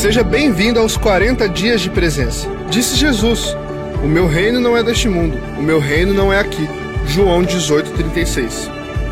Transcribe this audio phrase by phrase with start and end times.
[0.00, 2.48] Seja bem-vindo aos 40 dias de presença.
[2.70, 3.54] Disse Jesus:
[4.02, 6.66] O meu reino não é deste mundo, o meu reino não é aqui.
[7.06, 8.70] João 18:36.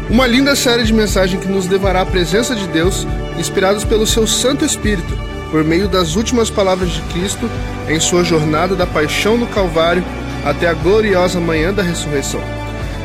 [0.08, 3.06] Uma linda série de mensagens que nos levará à presença de Deus,
[3.38, 5.14] inspirados pelo seu Santo Espírito,
[5.50, 7.50] por meio das últimas palavras de Cristo
[7.86, 10.02] em sua jornada da paixão no Calvário
[10.42, 12.40] até a gloriosa manhã da ressurreição.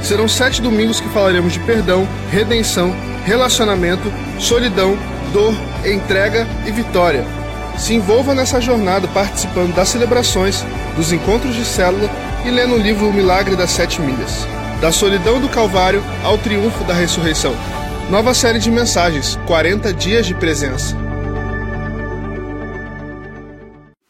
[0.01, 2.95] Serão sete domingos que falaremos de perdão, redenção,
[3.25, 4.09] relacionamento,
[4.39, 4.97] solidão,
[5.33, 5.53] dor,
[5.85, 7.42] entrega e vitória.
[7.77, 10.63] Se envolva nessa jornada participando das celebrações,
[10.95, 12.09] dos encontros de célula
[12.45, 14.47] e lendo o livro O Milagre das Sete Milhas.
[14.79, 17.55] Da solidão do Calvário ao triunfo da ressurreição.
[18.09, 20.95] Nova série de mensagens, 40 dias de presença.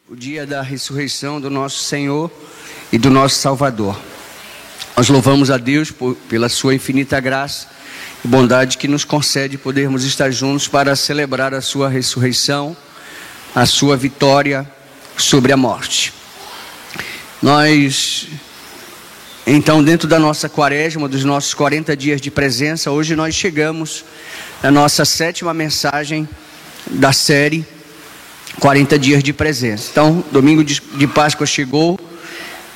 [0.10, 2.32] O dia da ressurreição do nosso Senhor
[2.92, 3.98] e do nosso Salvador.
[4.96, 7.68] Nós louvamos a Deus por, pela sua infinita graça
[8.24, 12.76] e bondade que nos concede podermos estar juntos para celebrar a sua ressurreição,
[13.56, 14.70] a sua vitória
[15.18, 16.14] sobre a morte.
[17.42, 18.28] Nós
[19.46, 24.06] então, dentro da nossa quaresma, dos nossos 40 dias de presença, hoje nós chegamos
[24.64, 26.28] à nossa sétima mensagem
[26.90, 27.66] da série
[28.62, 29.90] 40 dias de presença.
[29.92, 32.00] Então, domingo de, Páscoa chegou,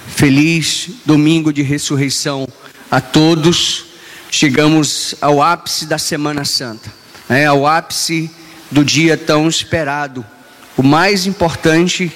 [0.08, 2.45] feliz domingo de ressurreição
[2.91, 3.86] a todos.
[4.30, 6.91] Chegamos ao ápice da Semana Santa,
[7.30, 8.30] né, ao ápice
[8.69, 10.25] do dia tão esperado,
[10.78, 12.11] o mais importante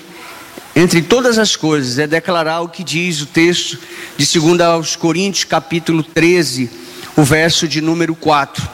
[0.75, 3.77] entre todas as coisas, é declarar o que diz o texto
[4.15, 6.69] de 2 aos Coríntios, capítulo 13,
[7.17, 8.69] o verso de número 4.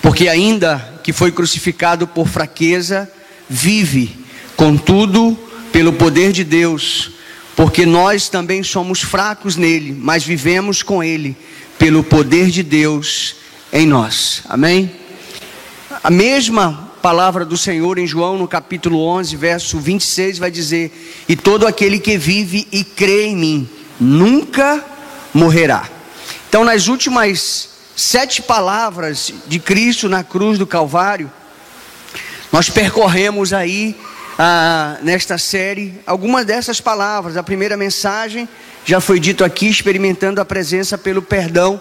[0.00, 3.10] Porque ainda que foi crucificado por fraqueza,
[3.48, 4.16] vive,
[4.56, 5.36] contudo,
[5.72, 7.10] pelo poder de Deus,
[7.56, 11.36] porque nós também somos fracos nele, mas vivemos com ele,
[11.78, 13.36] pelo poder de Deus
[13.72, 14.42] em nós.
[14.48, 14.92] Amém?
[16.02, 20.90] A mesma palavra do Senhor em João, no capítulo 11, verso 26, vai dizer:
[21.28, 23.68] E todo aquele que vive e crê em mim
[24.00, 24.82] nunca
[25.34, 25.86] morrerá.
[26.48, 31.30] Então, nas últimas sete palavras de Cristo na cruz do Calvário,
[32.50, 33.94] nós percorremos aí,
[34.38, 37.36] ah, nesta série, algumas dessas palavras.
[37.36, 38.48] A primeira mensagem
[38.86, 41.78] já foi dito aqui, experimentando a presença pelo perdão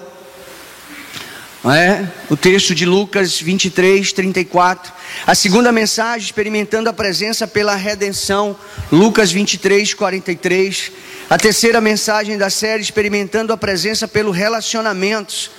[1.72, 2.06] é?
[2.30, 4.92] O texto de Lucas 23, 34.
[5.26, 8.56] A segunda mensagem, experimentando a presença pela redenção,
[8.92, 10.92] Lucas 23, 43.
[11.30, 15.52] A terceira mensagem da série, experimentando a presença pelo relacionamentos,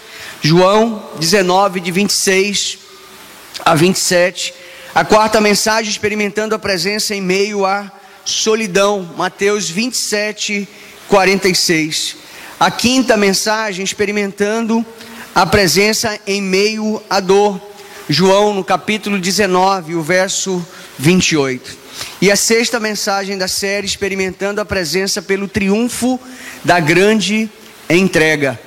[0.43, 2.79] João 19, de 26
[3.65, 4.53] a 27.
[4.95, 7.91] A quarta mensagem, experimentando a presença em meio à
[8.27, 10.69] solidão, Mateus 27,
[11.09, 12.17] 46.
[12.61, 15.04] A quinta mensagem, experimentando a
[15.45, 17.61] presença em meio à dor.
[18.09, 20.65] João, no capítulo 19, o verso
[20.99, 21.77] 28.
[22.21, 26.21] E a sexta mensagem da série, experimentando a presença pelo triunfo
[26.63, 27.51] da grande
[27.91, 28.59] entrega.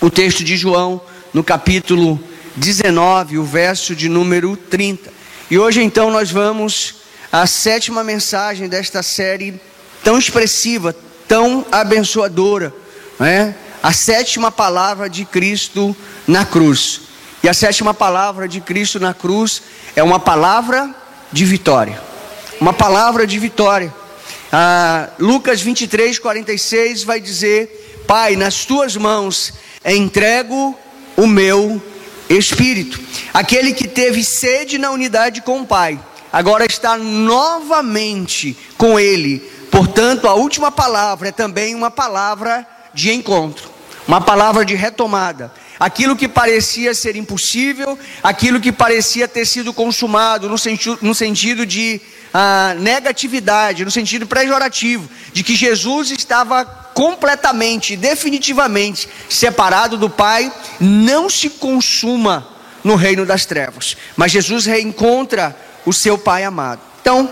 [0.00, 1.00] O texto de João,
[1.34, 2.20] no capítulo
[2.56, 5.12] 19, o verso de número 30.
[5.50, 6.96] E hoje então nós vamos
[7.32, 9.60] à sétima mensagem desta série
[10.02, 10.94] tão expressiva,
[11.26, 12.72] tão abençoadora,
[13.18, 13.54] né?
[13.82, 15.96] A sétima palavra de Cristo
[16.26, 17.02] na cruz.
[17.42, 19.62] E a sétima palavra de Cristo na cruz
[19.96, 20.94] é uma palavra
[21.32, 22.00] de vitória.
[22.60, 23.92] Uma palavra de vitória.
[24.52, 29.54] Ah, Lucas 23, 46 vai dizer: Pai, nas tuas mãos
[29.84, 30.78] entrego
[31.16, 31.80] o meu
[32.28, 33.00] espírito.
[33.32, 35.98] Aquele que teve sede na unidade com o Pai,
[36.30, 39.38] agora está novamente com Ele.
[39.70, 42.79] Portanto, a última palavra é também uma palavra de
[43.12, 43.70] encontro
[44.10, 45.52] uma palavra de retomada.
[45.78, 51.64] Aquilo que parecia ser impossível, aquilo que parecia ter sido consumado no, senti no sentido
[51.64, 52.00] de
[52.34, 61.30] ah, negatividade, no sentido pejorativo, de que Jesus estava completamente, definitivamente separado do Pai, não
[61.30, 62.46] se consuma
[62.82, 65.56] no reino das trevas, mas Jesus reencontra
[65.86, 66.80] o seu Pai amado.
[67.00, 67.30] Então,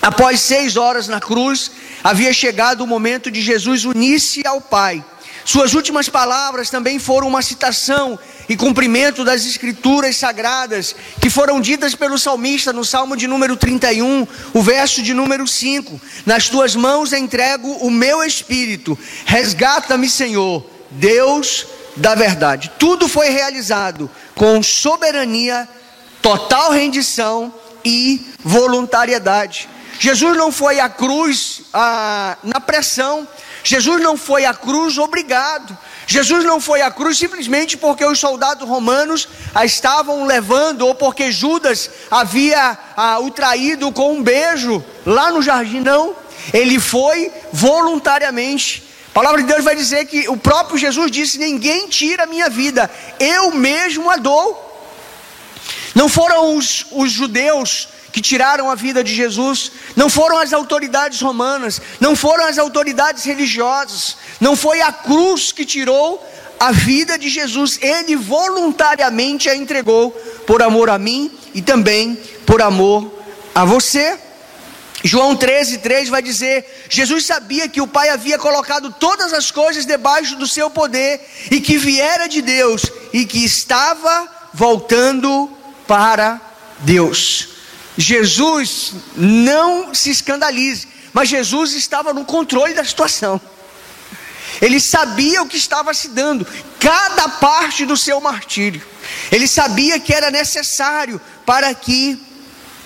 [0.00, 1.70] após seis horas na cruz,
[2.02, 5.04] havia chegado o momento de Jesus unir-se ao Pai
[5.44, 8.18] suas últimas palavras também foram uma citação
[8.48, 14.26] e cumprimento das escrituras sagradas que foram ditas pelo salmista no Salmo de número 31,
[14.54, 21.66] o verso de número 5: Nas tuas mãos entrego o meu espírito, resgata-me, Senhor, Deus
[21.96, 22.70] da verdade.
[22.78, 25.68] Tudo foi realizado com soberania,
[26.20, 27.52] total rendição
[27.84, 29.68] e voluntariedade.
[30.02, 33.24] Jesus não foi à cruz ah, na pressão,
[33.62, 35.78] Jesus não foi à cruz obrigado.
[36.08, 41.30] Jesus não foi à cruz simplesmente porque os soldados romanos a estavam levando ou porque
[41.30, 46.16] Judas havia ah, o traído com um beijo lá no jardim, não.
[46.52, 48.82] Ele foi voluntariamente.
[49.08, 52.50] A palavra de Deus vai dizer que o próprio Jesus disse: Ninguém tira a minha
[52.50, 52.90] vida,
[53.20, 54.68] eu mesmo a dou.
[55.94, 61.20] Não foram os, os judeus que tiraram a vida de Jesus, não foram as autoridades
[61.20, 66.22] romanas, não foram as autoridades religiosas, não foi a cruz que tirou
[66.60, 70.12] a vida de Jesus, ele voluntariamente a entregou
[70.46, 72.16] por amor a mim e também
[72.46, 73.12] por amor
[73.54, 74.16] a você.
[75.02, 79.84] João 13, 3 vai dizer: Jesus sabia que o Pai havia colocado todas as coisas
[79.84, 81.20] debaixo do seu poder
[81.50, 82.82] e que viera de Deus
[83.12, 85.50] e que estava voltando
[85.86, 86.40] para
[86.78, 87.51] Deus.
[87.96, 93.40] Jesus não se escandalize, mas Jesus estava no controle da situação.
[94.60, 96.46] Ele sabia o que estava se dando,
[96.78, 98.82] cada parte do seu martírio.
[99.30, 102.18] Ele sabia que era necessário para que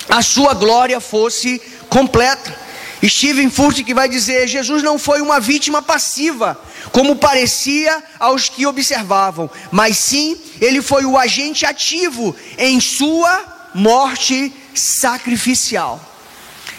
[0.08, 2.66] a sua glória fosse completa.
[3.04, 6.58] Steven Furtick vai dizer: Jesus não foi uma vítima passiva,
[6.92, 14.52] como parecia aos que observavam, mas sim ele foi o agente ativo em sua morte
[14.78, 16.00] sacrificial.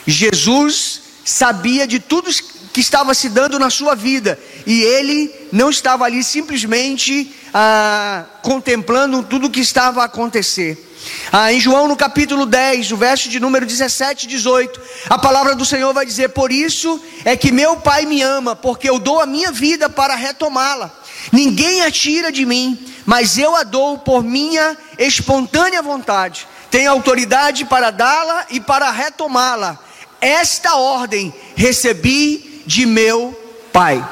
[0.05, 2.31] Jesus sabia de tudo
[2.73, 9.23] que estava se dando na sua vida e ele não estava ali simplesmente ah, contemplando
[9.23, 10.87] tudo o que estava a acontecer.
[11.31, 14.79] Ah, em João no capítulo 10, o verso de número 17 e 18,
[15.09, 18.89] a palavra do Senhor vai dizer: Por isso é que meu Pai me ama, porque
[18.89, 20.91] eu dou a minha vida para retomá-la.
[21.31, 26.47] Ninguém a tira de mim, mas eu a dou por minha espontânea vontade.
[26.77, 29.79] Tenho autoridade para dá-la e para retomá-la.
[30.21, 33.35] Esta ordem recebi de meu
[33.73, 34.07] Pai.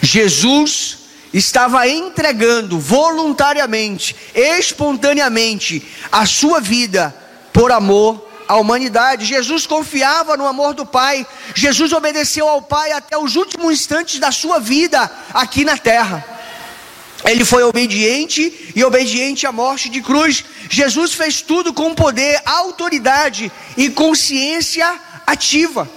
[0.00, 0.98] Jesus
[1.32, 7.14] estava entregando voluntariamente, espontaneamente, a sua vida
[7.52, 9.24] por amor à humanidade.
[9.24, 11.24] Jesus confiava no amor do Pai.
[11.54, 16.31] Jesus obedeceu ao Pai até os últimos instantes da sua vida aqui na terra.
[17.24, 20.44] Ele foi obediente e obediente à morte de cruz.
[20.68, 25.88] Jesus fez tudo com poder, autoridade e consciência ativa.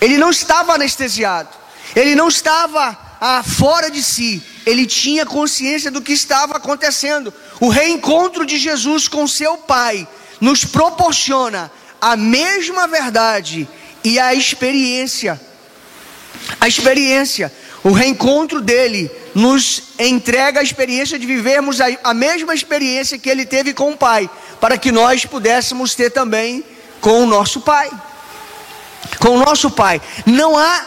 [0.00, 1.48] Ele não estava anestesiado.
[1.96, 7.32] Ele não estava ah, fora de si, ele tinha consciência do que estava acontecendo.
[7.60, 10.06] O reencontro de Jesus com seu Pai
[10.40, 11.70] nos proporciona
[12.00, 13.68] a mesma verdade
[14.02, 15.40] e a experiência.
[16.60, 17.50] A experiência,
[17.84, 23.44] o reencontro dele nos entrega a experiência de vivermos a, a mesma experiência que ele
[23.44, 24.28] teve com o Pai,
[24.58, 26.64] para que nós pudéssemos ter também
[27.02, 27.90] com o nosso Pai.
[29.20, 30.00] Com o nosso Pai.
[30.24, 30.82] Não há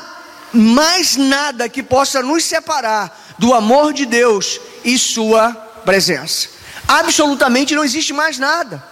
[0.51, 5.51] mais nada que possa nos separar do amor de Deus e Sua
[5.85, 6.49] presença.
[6.87, 8.83] Absolutamente não existe mais nada.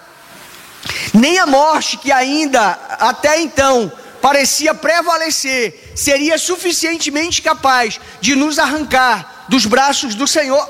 [1.12, 9.46] Nem a morte, que ainda até então parecia prevalecer, seria suficientemente capaz de nos arrancar
[9.50, 10.68] dos braços do Senhor.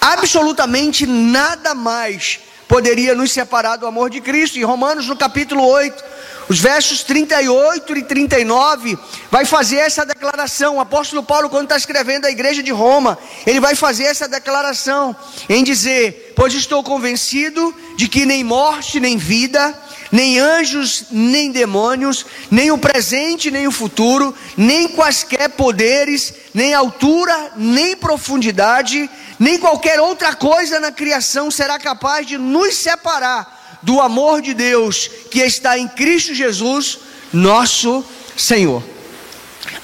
[0.00, 4.58] Absolutamente nada mais poderia nos separar do amor de Cristo.
[4.58, 6.04] Em Romanos, no capítulo 8,
[6.48, 8.98] os versos 38 e 39
[9.30, 10.76] vai fazer essa declaração.
[10.76, 15.16] O apóstolo Paulo, quando está escrevendo a igreja de Roma, ele vai fazer essa declaração
[15.48, 19.74] em dizer: Pois estou convencido de que nem morte, nem vida,
[20.14, 27.50] nem anjos, nem demônios, nem o presente, nem o futuro, nem quaisquer poderes, nem altura,
[27.56, 34.40] nem profundidade, nem qualquer outra coisa na criação será capaz de nos separar do amor
[34.40, 37.00] de Deus que está em Cristo Jesus,
[37.32, 38.04] nosso
[38.36, 38.84] Senhor.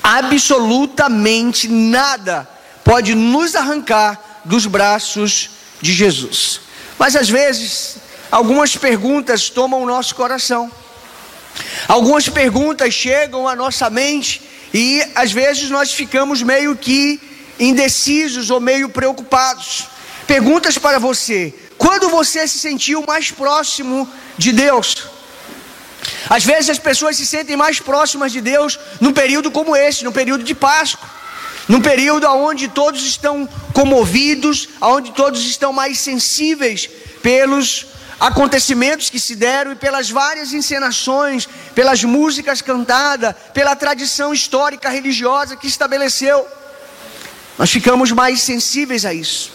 [0.00, 2.48] Absolutamente nada
[2.84, 5.50] pode nos arrancar dos braços
[5.82, 6.60] de Jesus.
[6.96, 7.96] Mas às vezes,
[8.30, 10.70] algumas perguntas tomam o nosso coração.
[11.88, 17.20] Algumas perguntas chegam à nossa mente e às vezes nós ficamos meio que
[17.58, 19.88] indecisos ou meio preocupados.
[20.26, 24.08] Perguntas para você: quando você se sentiu mais próximo
[24.38, 25.08] de Deus?
[26.28, 30.12] Às vezes as pessoas se sentem mais próximas de Deus num período como esse, no
[30.12, 31.08] período de Páscoa,
[31.68, 36.88] num período onde todos estão comovidos, onde todos estão mais sensíveis
[37.22, 37.86] pelos
[38.20, 45.56] acontecimentos que se deram e pelas várias encenações, pelas músicas cantadas, pela tradição histórica religiosa
[45.56, 46.46] que estabeleceu.
[47.58, 49.50] Nós ficamos mais sensíveis a isso.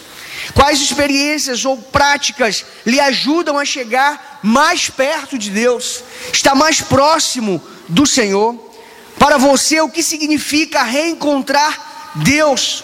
[0.53, 6.03] Quais experiências ou práticas lhe ajudam a chegar mais perto de Deus,
[6.33, 8.55] estar mais próximo do Senhor?
[9.19, 12.83] Para você, o que significa reencontrar Deus?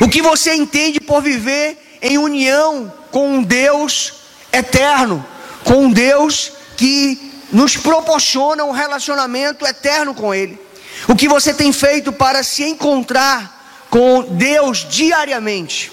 [0.00, 4.23] O que você entende por viver em união com um Deus
[4.56, 5.24] eterno,
[5.64, 10.58] com um Deus que nos proporciona um relacionamento eterno com Ele.
[11.08, 13.54] O que você tem feito para se encontrar
[13.90, 15.92] com Deus diariamente.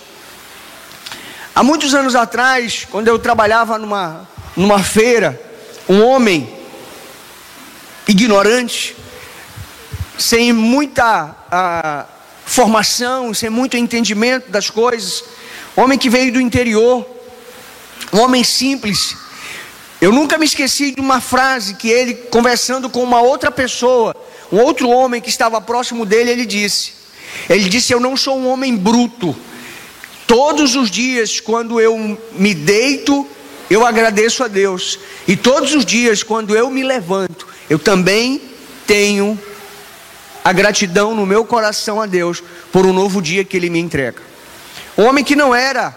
[1.53, 5.39] Há muitos anos atrás, quando eu trabalhava numa, numa feira,
[5.87, 6.51] um homem
[8.07, 8.95] ignorante,
[10.17, 12.05] sem muita ah,
[12.45, 15.23] formação, sem muito entendimento das coisas,
[15.75, 17.05] homem que veio do interior,
[18.13, 19.15] um homem simples.
[19.99, 24.15] Eu nunca me esqueci de uma frase que ele, conversando com uma outra pessoa,
[24.51, 26.93] um outro homem que estava próximo dele, ele disse:
[27.49, 29.35] Ele disse, Eu não sou um homem bruto
[30.31, 33.27] Todos os dias, quando eu me deito,
[33.69, 34.97] eu agradeço a Deus.
[35.27, 38.41] E todos os dias, quando eu me levanto, eu também
[38.87, 39.37] tenho
[40.41, 42.41] a gratidão no meu coração a Deus
[42.71, 44.21] por um novo dia que Ele me entrega.
[44.97, 45.93] Um homem que não era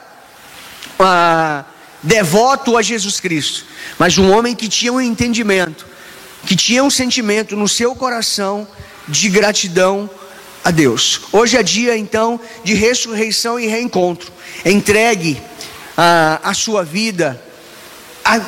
[0.98, 1.64] ah,
[2.04, 3.64] devoto a Jesus Cristo,
[3.98, 5.86] mas um homem que tinha um entendimento,
[6.46, 8.68] que tinha um sentimento no seu coração
[9.08, 10.08] de gratidão
[10.62, 11.22] a Deus.
[11.32, 14.30] Hoje é dia então de ressurreição e reencontro.
[14.64, 15.40] Entregue
[15.96, 17.42] a, a sua vida
[18.24, 18.40] a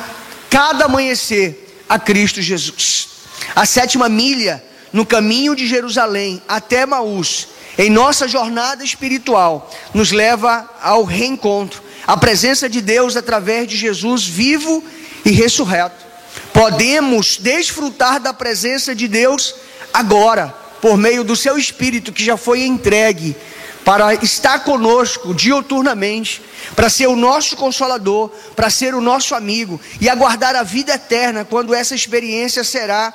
[0.49, 3.09] cada amanhecer a Cristo Jesus.
[3.55, 7.47] A sétima milha no caminho de Jerusalém até Maús,
[7.77, 14.25] em nossa jornada espiritual, nos leva ao reencontro, à presença de Deus através de Jesus
[14.25, 14.81] vivo
[15.25, 16.07] e ressurreto.
[16.53, 19.53] Podemos desfrutar da presença de Deus
[19.93, 23.35] agora por meio do seu Espírito que já foi entregue
[23.83, 26.41] para estar conosco dioturnamente,
[26.75, 31.45] para ser o nosso consolador, para ser o nosso amigo e aguardar a vida eterna
[31.45, 33.13] quando essa experiência será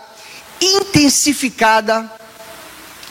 [0.60, 2.10] intensificada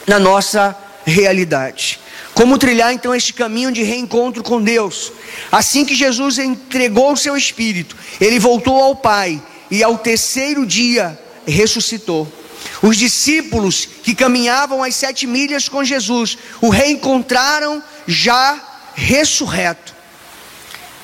[0.06, 2.01] na nossa realidade.
[2.34, 5.12] Como trilhar então este caminho de reencontro com Deus?
[5.50, 11.18] Assim que Jesus entregou o seu espírito, ele voltou ao Pai e ao terceiro dia
[11.46, 12.30] ressuscitou.
[12.80, 18.60] Os discípulos que caminhavam as sete milhas com Jesus o reencontraram já
[18.94, 19.94] ressurreto.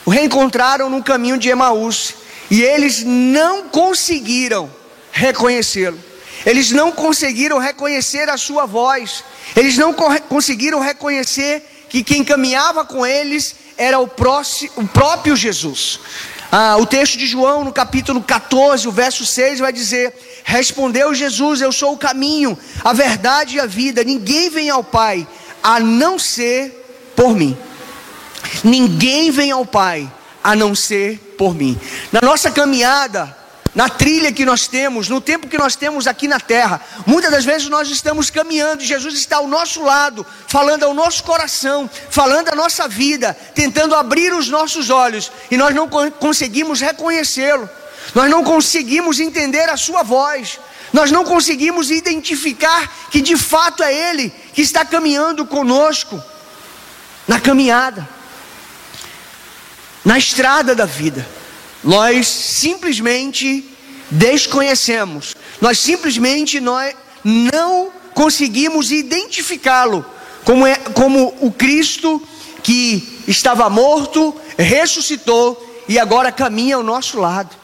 [0.05, 2.15] O reencontraram no caminho de Emaús
[2.51, 4.71] e eles não conseguiram
[5.13, 6.08] reconhecê-lo.
[6.49, 9.23] Eles não conseguiram reconhecer a sua voz.
[9.55, 16.01] Eles não conseguiram reconhecer que quem caminhava com eles era o, próximo, o próprio Jesus.
[16.51, 21.61] Ah, o texto de João, no capítulo 14, o verso 6, vai dizer: Respondeu Jesus:
[21.61, 24.03] Eu sou o caminho, a verdade e a vida.
[24.03, 25.29] Ninguém vem ao Pai
[25.63, 27.55] a não ser por mim.
[28.65, 30.11] Ninguém vem ao Pai
[30.43, 31.79] a não ser por mim.
[32.11, 33.37] Na nossa caminhada,
[33.79, 36.81] na trilha que nós temos, no tempo que nós temos aqui na terra.
[37.07, 41.89] Muitas das vezes nós estamos caminhando, Jesus está ao nosso lado, falando ao nosso coração,
[42.11, 47.71] falando a nossa vida, tentando abrir os nossos olhos, e nós não conseguimos reconhecê-lo,
[48.17, 50.59] nós não conseguimos entender a sua voz,
[50.93, 56.21] nós não conseguimos identificar que de fato é Ele que está caminhando conosco
[57.29, 58.09] na caminhada,
[60.05, 61.38] na estrada da vida.
[61.89, 63.65] Nós simplesmente
[64.11, 65.35] desconhecemos.
[65.59, 70.05] Nós simplesmente nós não conseguimos identificá-lo
[70.45, 72.23] como, é, como o Cristo
[72.63, 77.57] que estava morto, ressuscitou e agora caminha ao nosso lado.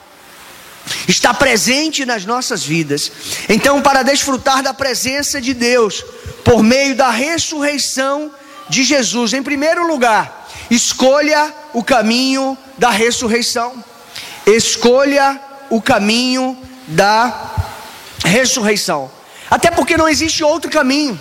[1.07, 3.13] Está presente nas nossas vidas.
[3.47, 6.03] Então, para desfrutar da presença de Deus,
[6.43, 8.31] por meio da ressurreição
[8.71, 13.85] de Jesus, em primeiro lugar, escolha o caminho da ressurreição.
[14.47, 17.53] Escolha o caminho da
[18.25, 19.11] ressurreição.
[19.51, 21.19] Até porque não existe outro caminho.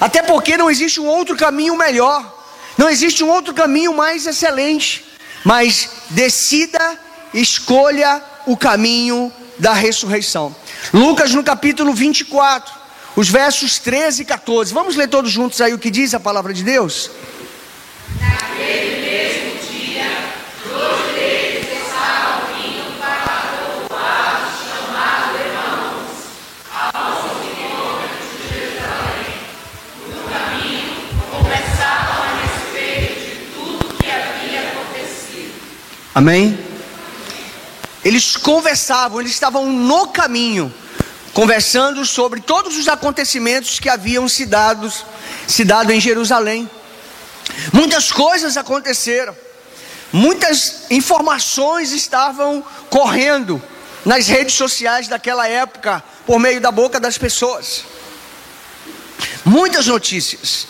[0.00, 2.40] Até porque não existe um outro caminho melhor.
[2.76, 5.04] Não existe um outro caminho mais excelente.
[5.44, 6.98] Mas decida,
[7.34, 10.54] escolha o caminho da ressurreição.
[10.92, 12.72] Lucas no capítulo 24,
[13.14, 14.72] os versos 13 e 14.
[14.72, 17.10] Vamos ler todos juntos aí o que diz a palavra de Deus?
[36.14, 36.58] Amém?
[38.04, 40.72] Eles conversavam, eles estavam no caminho,
[41.32, 44.92] conversando sobre todos os acontecimentos que haviam se dado,
[45.48, 46.68] se dado em Jerusalém.
[47.72, 49.34] Muitas coisas aconteceram,
[50.12, 53.62] muitas informações estavam correndo
[54.04, 57.84] nas redes sociais daquela época, por meio da boca das pessoas.
[59.46, 60.66] Muitas notícias.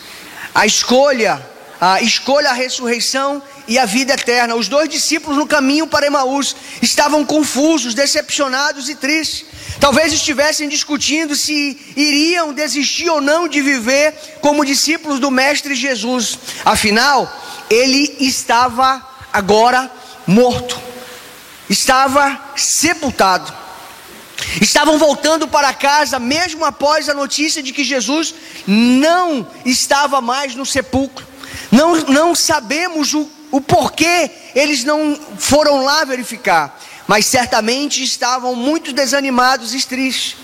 [0.55, 1.53] A escolha
[1.85, 4.55] ah, escolha a ressurreição e a vida eterna.
[4.55, 9.45] Os dois discípulos no caminho para Emaús estavam confusos, decepcionados e tristes.
[9.79, 16.37] Talvez estivessem discutindo se iriam desistir ou não de viver como discípulos do Mestre Jesus.
[16.63, 17.31] Afinal,
[17.69, 19.91] ele estava agora
[20.27, 20.79] morto,
[21.69, 23.63] estava sepultado.
[24.61, 28.33] Estavam voltando para casa, mesmo após a notícia de que Jesus
[28.67, 31.25] não estava mais no sepulcro.
[31.71, 38.91] Não, não sabemos o, o porquê eles não foram lá verificar, mas certamente estavam muito
[38.91, 40.35] desanimados e tristes.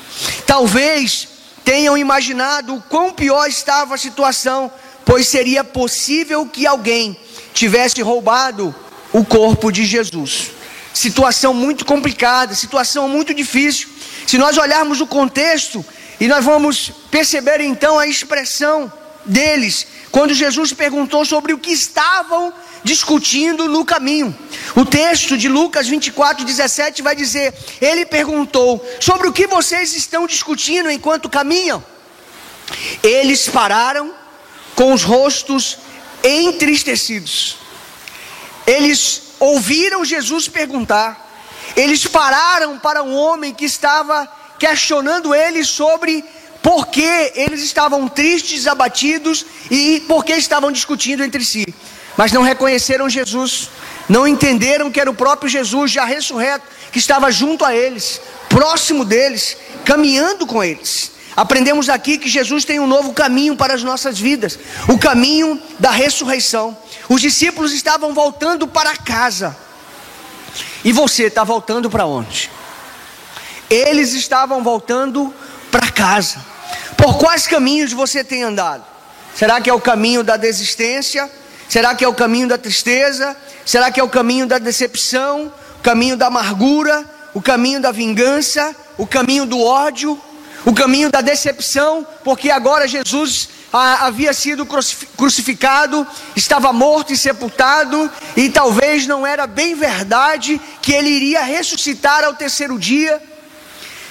[0.45, 1.27] Talvez
[1.65, 4.71] tenham imaginado o quão pior estava a situação,
[5.03, 7.19] pois seria possível que alguém
[7.51, 8.75] tivesse roubado
[9.11, 10.51] o corpo de Jesus.
[10.93, 13.89] Situação muito complicada, situação muito difícil.
[14.27, 15.83] Se nós olharmos o contexto,
[16.19, 18.93] e nós vamos perceber então a expressão
[19.25, 24.35] deles, quando Jesus perguntou sobre o que estavam discutindo no caminho.
[24.75, 30.25] O texto de Lucas 24, 17 vai dizer: Ele perguntou sobre o que vocês estão
[30.25, 31.83] discutindo enquanto caminham.
[33.03, 34.13] Eles pararam
[34.75, 35.77] com os rostos
[36.23, 37.57] entristecidos.
[38.65, 41.27] Eles ouviram Jesus perguntar.
[41.75, 46.23] Eles pararam para um homem que estava questionando eles sobre
[46.61, 51.73] porque eles estavam tristes, abatidos e porque estavam discutindo entre si.
[52.17, 53.69] Mas não reconheceram Jesus,
[54.07, 59.05] não entenderam que era o próprio Jesus, já ressurreto, que estava junto a eles, próximo
[59.05, 61.11] deles, caminhando com eles.
[61.35, 65.91] Aprendemos aqui que Jesus tem um novo caminho para as nossas vidas, o caminho da
[65.91, 66.77] ressurreição.
[67.07, 69.55] Os discípulos estavam voltando para casa.
[70.83, 72.49] E você está voltando para onde?
[73.69, 75.48] Eles estavam voltando para
[75.91, 76.37] casa.
[76.97, 78.83] Por quais caminhos você tem andado?
[79.35, 81.29] Será que é o caminho da desistência?
[81.67, 83.37] Será que é o caminho da tristeza?
[83.65, 85.53] Será que é o caminho da decepção?
[85.77, 87.05] O caminho da amargura?
[87.33, 88.75] O caminho da vingança?
[88.97, 90.19] O caminho do ódio?
[90.65, 92.05] O caminho da decepção?
[92.23, 94.65] Porque agora Jesus ah, havia sido
[95.15, 102.23] crucificado, estava morto e sepultado, e talvez não era bem verdade que ele iria ressuscitar
[102.23, 103.21] ao terceiro dia.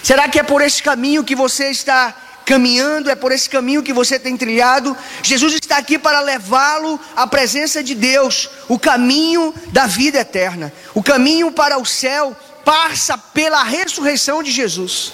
[0.02, 2.14] Será que é por esse caminho que você está
[2.48, 4.96] caminhando, é por esse caminho que você tem trilhado.
[5.22, 11.02] Jesus está aqui para levá-lo à presença de Deus, o caminho da vida eterna, o
[11.02, 12.34] caminho para o céu
[12.64, 15.12] passa pela ressurreição de Jesus.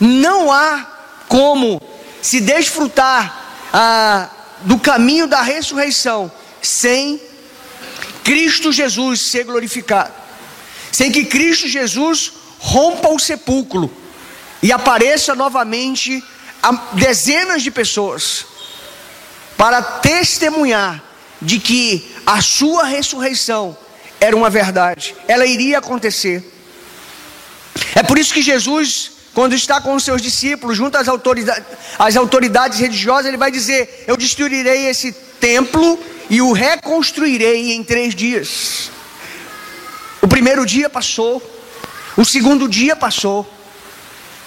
[0.00, 0.86] Não há
[1.28, 1.80] como
[2.22, 4.30] se desfrutar ah,
[4.62, 6.32] do caminho da ressurreição
[6.62, 7.20] sem
[8.22, 10.14] Cristo Jesus ser glorificado,
[10.90, 12.32] sem que Cristo Jesus
[12.64, 13.94] rompa o sepulcro
[14.62, 16.24] e apareça novamente
[16.62, 18.46] a dezenas de pessoas
[19.54, 21.04] para testemunhar
[21.42, 23.76] de que a sua ressurreição
[24.18, 26.42] era uma verdade, ela iria acontecer.
[27.94, 31.64] É por isso que Jesus, quando está com os seus discípulos, junto às autoridades,
[31.98, 38.14] às autoridades religiosas, ele vai dizer: Eu destruirei esse templo e o reconstruirei em três
[38.14, 38.90] dias.
[40.22, 41.42] O primeiro dia passou,
[42.16, 43.48] o segundo dia passou,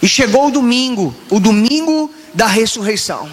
[0.01, 3.29] e chegou o domingo, o domingo da ressurreição.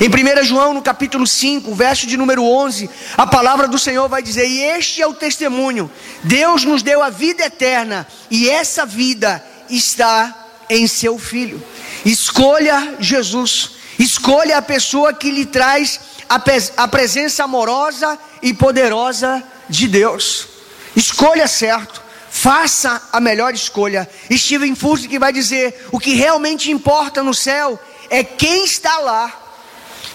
[0.00, 4.22] Em 1 João, no capítulo 5, verso de número 11, a palavra do Senhor vai
[4.22, 5.90] dizer: E este é o testemunho:
[6.22, 10.34] Deus nos deu a vida eterna, e essa vida está
[10.68, 11.62] em seu Filho.
[12.04, 20.48] Escolha Jesus, escolha a pessoa que lhe traz a, presença amorosa e poderosa de Deus.
[20.96, 22.01] Escolha certo.
[22.34, 24.08] Faça a melhor escolha.
[24.32, 29.38] Steven Furtick vai dizer: o que realmente importa no céu é quem está lá.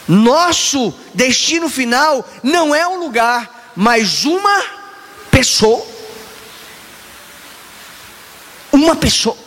[0.07, 4.65] Nosso destino final não é um lugar, mas uma
[5.29, 5.85] pessoa.
[8.71, 9.37] Uma pessoa.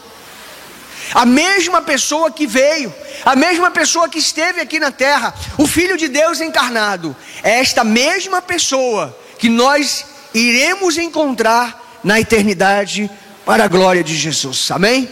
[1.13, 5.97] A mesma pessoa que veio, a mesma pessoa que esteve aqui na terra, o Filho
[5.97, 13.11] de Deus encarnado, é esta mesma pessoa que nós iremos encontrar na eternidade
[13.45, 14.71] para a glória de Jesus.
[14.71, 15.09] Amém?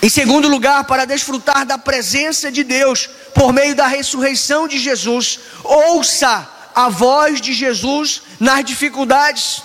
[0.00, 5.40] Em segundo lugar, para desfrutar da presença de Deus por meio da ressurreição de Jesus,
[5.64, 9.62] ouça a voz de Jesus nas dificuldades.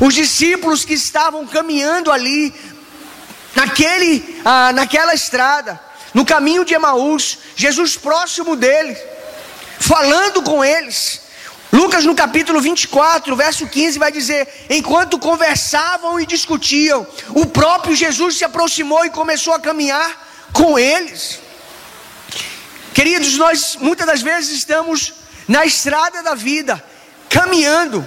[0.00, 2.54] Os discípulos que estavam caminhando ali,
[3.56, 5.80] naquele, ah, naquela estrada,
[6.14, 8.98] no caminho de Emaús, Jesus próximo deles,
[9.80, 11.21] falando com eles,
[11.72, 18.36] Lucas no capítulo 24, verso 15 vai dizer: Enquanto conversavam e discutiam, o próprio Jesus
[18.36, 21.40] se aproximou e começou a caminhar com eles.
[22.92, 25.14] Queridos, nós muitas das vezes estamos
[25.48, 26.82] na estrada da vida,
[27.30, 28.06] caminhando.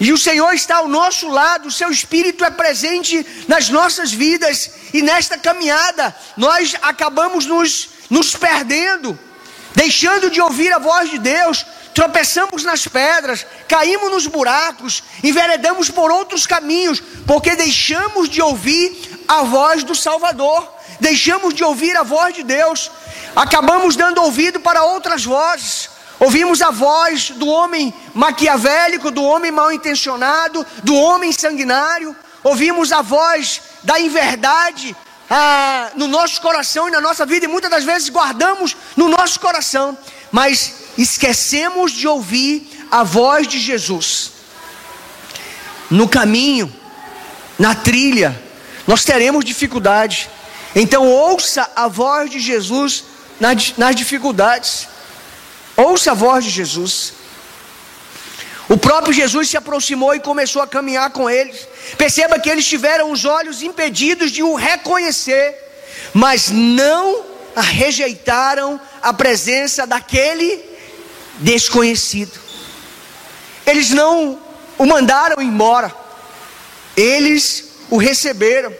[0.00, 4.70] E o Senhor está ao nosso lado, o seu Espírito é presente nas nossas vidas,
[4.94, 9.16] e nesta caminhada nós acabamos nos, nos perdendo,
[9.74, 11.64] deixando de ouvir a voz de Deus,
[11.94, 19.42] tropeçamos nas pedras, caímos nos buracos, enveredamos por outros caminhos, porque deixamos de ouvir a
[19.42, 22.90] voz do Salvador, deixamos de ouvir a voz de Deus,
[23.36, 25.94] acabamos dando ouvido para outras vozes.
[26.18, 32.14] Ouvimos a voz do homem maquiavélico, do homem mal intencionado, do homem sanguinário.
[32.42, 34.96] Ouvimos a voz da inverdade
[35.28, 39.40] ah, no nosso coração e na nossa vida, e muitas das vezes guardamos no nosso
[39.40, 39.98] coração,
[40.30, 44.32] mas esquecemos de ouvir a voz de Jesus.
[45.90, 46.72] No caminho,
[47.58, 48.40] na trilha,
[48.86, 50.28] nós teremos dificuldade.
[50.74, 53.04] Então, ouça a voz de Jesus
[53.40, 54.88] nas, nas dificuldades.
[55.76, 57.14] Ouça a voz de Jesus.
[58.68, 61.68] O próprio Jesus se aproximou e começou a caminhar com eles.
[61.98, 65.54] Perceba que eles tiveram os olhos impedidos de o reconhecer,
[66.12, 70.73] mas não rejeitaram a presença daquele
[71.38, 72.38] desconhecido.
[73.66, 74.38] Eles não
[74.76, 75.94] o mandaram embora,
[76.96, 78.72] eles o receberam.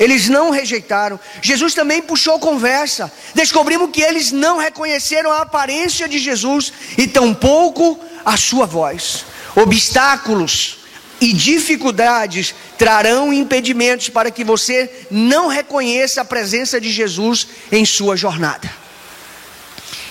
[0.00, 1.20] Eles não rejeitaram.
[1.40, 3.12] Jesus também puxou conversa.
[3.34, 9.24] Descobrimos que eles não reconheceram a aparência de Jesus e tampouco a sua voz.
[9.54, 10.78] Obstáculos
[11.20, 18.16] e dificuldades trarão impedimentos para que você não reconheça a presença de Jesus em sua
[18.16, 18.72] jornada.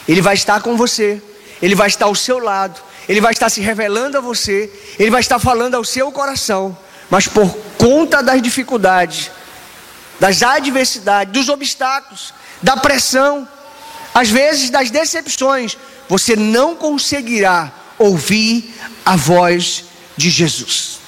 [0.08, 1.22] Ele vai estar com você,
[1.62, 5.22] ele vai estar ao seu lado, ele vai estar se revelando a você, ele vai
[5.22, 6.78] estar falando ao seu coração,
[7.10, 9.32] mas por conta das dificuldades,
[10.20, 13.48] das adversidades, dos obstáculos, da pressão,
[14.14, 18.74] às vezes das decepções, você não conseguirá ouvir
[19.06, 19.86] a voz
[20.18, 21.00] de Jesus.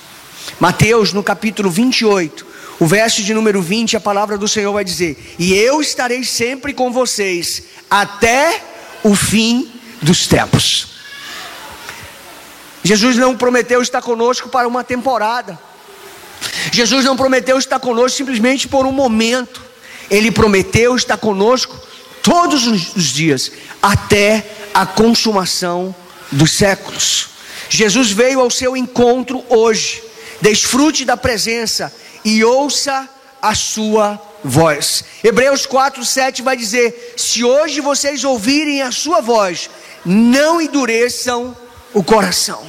[0.60, 2.46] Mateus, no capítulo 28,
[2.80, 6.74] o verso de número 20, a palavra do Senhor vai dizer: E eu estarei sempre
[6.74, 8.62] com vocês até
[9.04, 9.72] o fim
[10.04, 10.88] dos tempos.
[12.84, 15.58] Jesus não prometeu estar conosco para uma temporada.
[16.72, 19.62] Jesus não prometeu estar conosco simplesmente por um momento.
[20.12, 21.80] Ele prometeu estar conosco
[22.22, 25.96] todos os dias, até a consumação
[26.32, 27.30] dos séculos.
[27.70, 30.04] Jesus veio ao seu encontro hoje.
[30.42, 31.94] Desfrute da presença
[32.26, 33.10] e ouça
[33.42, 35.04] a sua voz.
[35.24, 39.70] Hebreus 4, 7 vai dizer: Se hoje vocês ouvirem a sua voz,
[40.06, 41.56] não endureçam
[41.94, 42.66] o coração.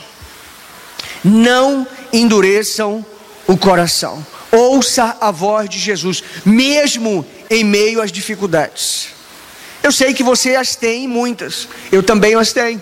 [1.25, 3.05] Não endureçam
[3.47, 4.25] o coração.
[4.53, 9.09] Ouça a voz de Jesus, mesmo em meio às dificuldades.
[9.83, 12.81] Eu sei que você as tem muitas, eu também as tenho.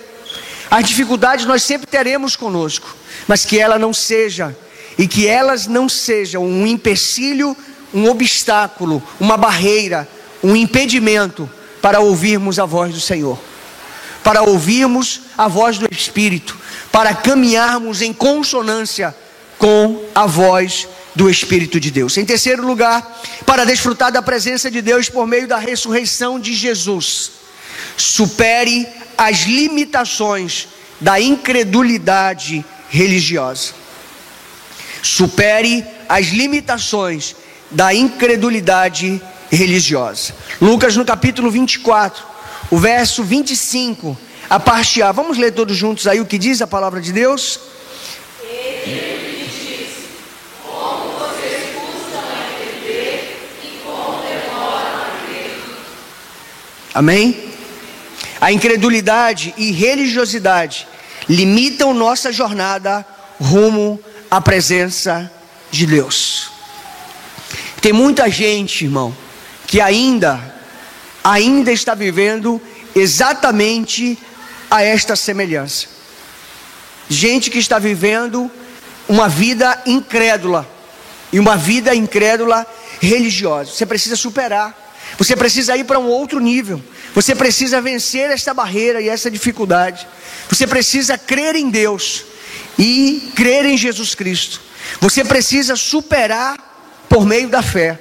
[0.71, 2.95] As dificuldades nós sempre teremos conosco,
[3.27, 4.57] mas que ela não seja
[4.99, 7.57] e que elas não sejam um empecilho,
[7.93, 10.09] um obstáculo, uma barreira,
[10.43, 13.39] um impedimento para ouvirmos a voz do Senhor,
[14.23, 16.57] para ouvirmos a voz do Espírito,
[16.91, 19.15] para caminharmos em consonância
[19.59, 22.17] com a voz do Espírito de Deus.
[22.17, 27.33] Em terceiro lugar, para desfrutar da presença de Deus por meio da ressurreição de Jesus,
[27.97, 30.69] supere as limitações
[31.01, 33.73] da incredulidade religiosa.
[35.03, 37.35] Supere as limitações
[37.71, 40.35] da incredulidade religiosa.
[40.61, 42.32] Lucas no capítulo 24,
[42.73, 44.17] o verso 25,
[44.49, 45.13] a parte A.
[45.13, 47.61] Vamos ler todos juntos aí o que diz a palavra de Deus?
[56.95, 57.53] Amém?
[58.41, 60.89] A incredulidade e religiosidade
[61.29, 63.05] limitam nossa jornada
[63.39, 65.31] rumo à presença
[65.71, 66.51] de Deus.
[67.83, 69.15] Tem muita gente, irmão,
[69.67, 70.52] que ainda
[71.23, 72.61] ainda está vivendo
[72.95, 74.19] exatamente
[74.71, 75.87] a esta semelhança.
[77.09, 78.51] Gente que está vivendo
[79.09, 80.69] uma vida incrédula
[81.33, 82.67] e uma vida incrédula
[83.01, 83.73] religiosa.
[83.73, 84.81] Você precisa superar.
[85.19, 86.83] Você precisa ir para um outro nível.
[87.15, 90.07] Você precisa vencer esta barreira e essa dificuldade.
[90.49, 92.25] Você precisa crer em Deus
[92.79, 94.61] e crer em Jesus Cristo.
[95.01, 96.57] Você precisa superar
[97.09, 97.99] por meio da fé.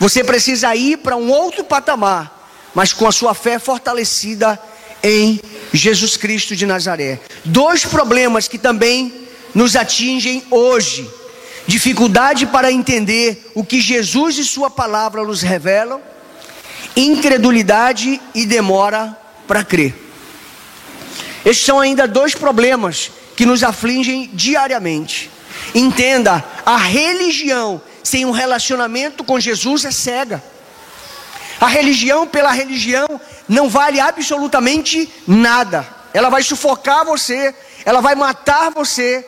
[0.00, 2.41] Você precisa ir para um outro patamar,
[2.74, 4.58] mas com a sua fé fortalecida
[5.02, 5.40] em
[5.72, 7.20] Jesus Cristo de Nazaré.
[7.44, 11.08] Dois problemas que também nos atingem hoje:
[11.66, 16.00] dificuldade para entender o que Jesus e Sua palavra nos revelam
[16.96, 19.94] incredulidade e demora para crer.
[21.44, 25.30] Esses são ainda dois problemas que nos afligem diariamente.
[25.74, 30.42] Entenda, a religião sem um relacionamento com Jesus é cega.
[31.62, 33.06] A religião pela religião
[33.48, 35.86] não vale absolutamente nada.
[36.12, 39.24] Ela vai sufocar você, ela vai matar você.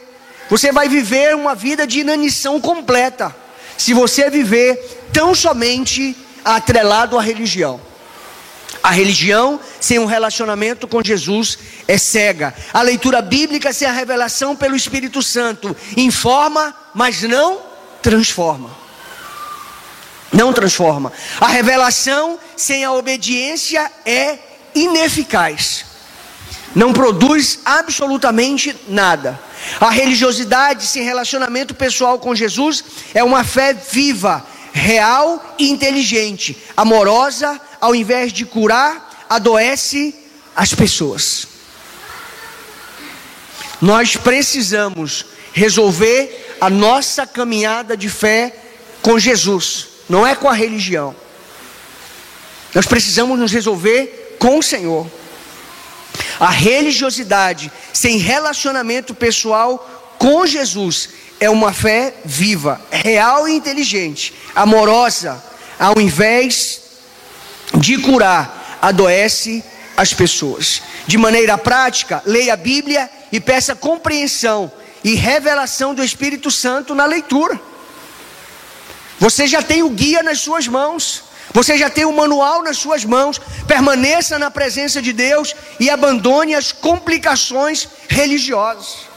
[0.50, 3.32] Você vai viver uma vida de inanição completa.
[3.78, 7.80] Se você viver tão somente atrelado à religião.
[8.82, 12.52] A religião sem um relacionamento com Jesus é cega.
[12.72, 17.60] A leitura bíblica sem a revelação pelo Espírito Santo informa, mas não
[18.02, 18.83] transforma.
[20.34, 21.12] Não transforma.
[21.40, 24.36] A revelação sem a obediência é
[24.74, 25.84] ineficaz.
[26.74, 29.40] Não produz absolutamente nada.
[29.80, 37.60] A religiosidade sem relacionamento pessoal com Jesus é uma fé viva, real e inteligente, amorosa,
[37.80, 40.16] ao invés de curar, adoece
[40.56, 41.46] as pessoas.
[43.80, 48.52] Nós precisamos resolver a nossa caminhada de fé
[49.00, 51.14] com Jesus, não é com a religião.
[52.74, 55.06] Nós precisamos nos resolver com o Senhor.
[56.38, 65.42] A religiosidade sem relacionamento pessoal com Jesus é uma fé viva, real e inteligente, amorosa,
[65.78, 66.80] ao invés
[67.74, 69.62] de curar, adoece
[69.96, 70.82] as pessoas.
[71.06, 74.70] De maneira prática, leia a Bíblia e peça compreensão
[75.02, 77.60] e revelação do Espírito Santo na leitura.
[79.18, 81.24] Você já tem o guia nas suas mãos.
[81.52, 83.40] Você já tem o manual nas suas mãos.
[83.66, 89.14] Permaneça na presença de Deus e abandone as complicações religiosas.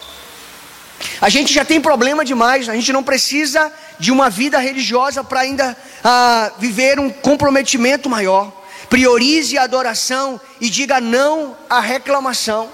[1.22, 5.42] A gente já tem problema demais, a gente não precisa de uma vida religiosa para
[5.42, 8.52] ainda ah, viver um comprometimento maior.
[8.90, 12.70] Priorize a adoração e diga não à reclamação.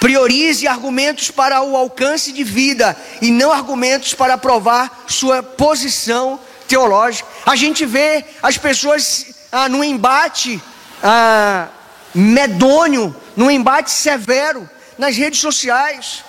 [0.00, 7.28] Priorize argumentos para o alcance de vida e não argumentos para provar sua posição teológica.
[7.44, 10.62] A gente vê as pessoas ah, num embate
[11.02, 11.68] ah,
[12.14, 16.24] medonho, num embate severo nas redes sociais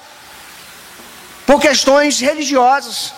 [1.46, 3.14] por questões religiosas.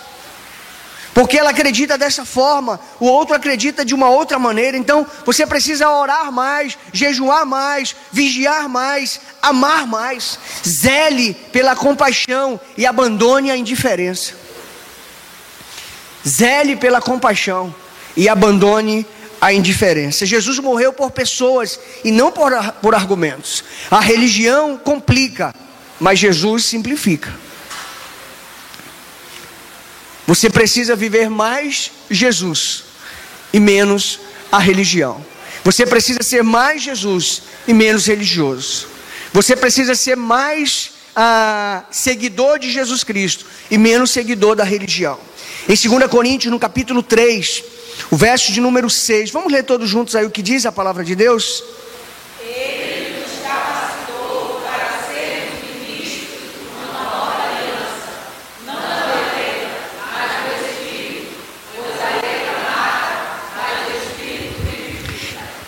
[1.20, 4.74] Porque ela acredita dessa forma, o outro acredita de uma outra maneira.
[4.74, 10.38] Então você precisa orar mais, jejuar mais, vigiar mais, amar mais.
[10.66, 14.32] Zele pela compaixão e abandone a indiferença.
[16.26, 17.74] Zele pela compaixão
[18.16, 19.06] e abandone
[19.42, 20.24] a indiferença.
[20.24, 23.62] Jesus morreu por pessoas e não por, por argumentos.
[23.90, 25.54] A religião complica,
[26.00, 27.30] mas Jesus simplifica.
[30.30, 32.84] Você precisa viver mais Jesus
[33.52, 34.20] e menos
[34.52, 35.26] a religião.
[35.64, 38.86] Você precisa ser mais Jesus e menos religioso.
[39.32, 45.18] Você precisa ser mais ah, seguidor de Jesus Cristo e menos seguidor da religião.
[45.68, 47.64] Em 2 Coríntios, no capítulo 3,
[48.08, 51.02] o verso de número 6, vamos ler todos juntos aí o que diz a palavra
[51.02, 51.64] de Deus?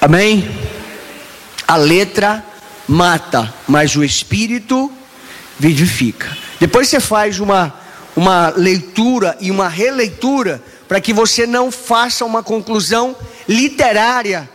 [0.02, 0.50] Amém?
[1.64, 2.44] A letra
[2.88, 4.90] mata, mas o espírito
[5.56, 6.36] vivifica.
[6.58, 7.72] Depois você faz uma,
[8.16, 13.14] uma leitura e uma releitura para que você não faça uma conclusão
[13.48, 14.50] literária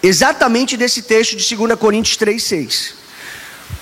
[0.00, 2.94] exatamente desse texto de 2 Coríntios 3,6.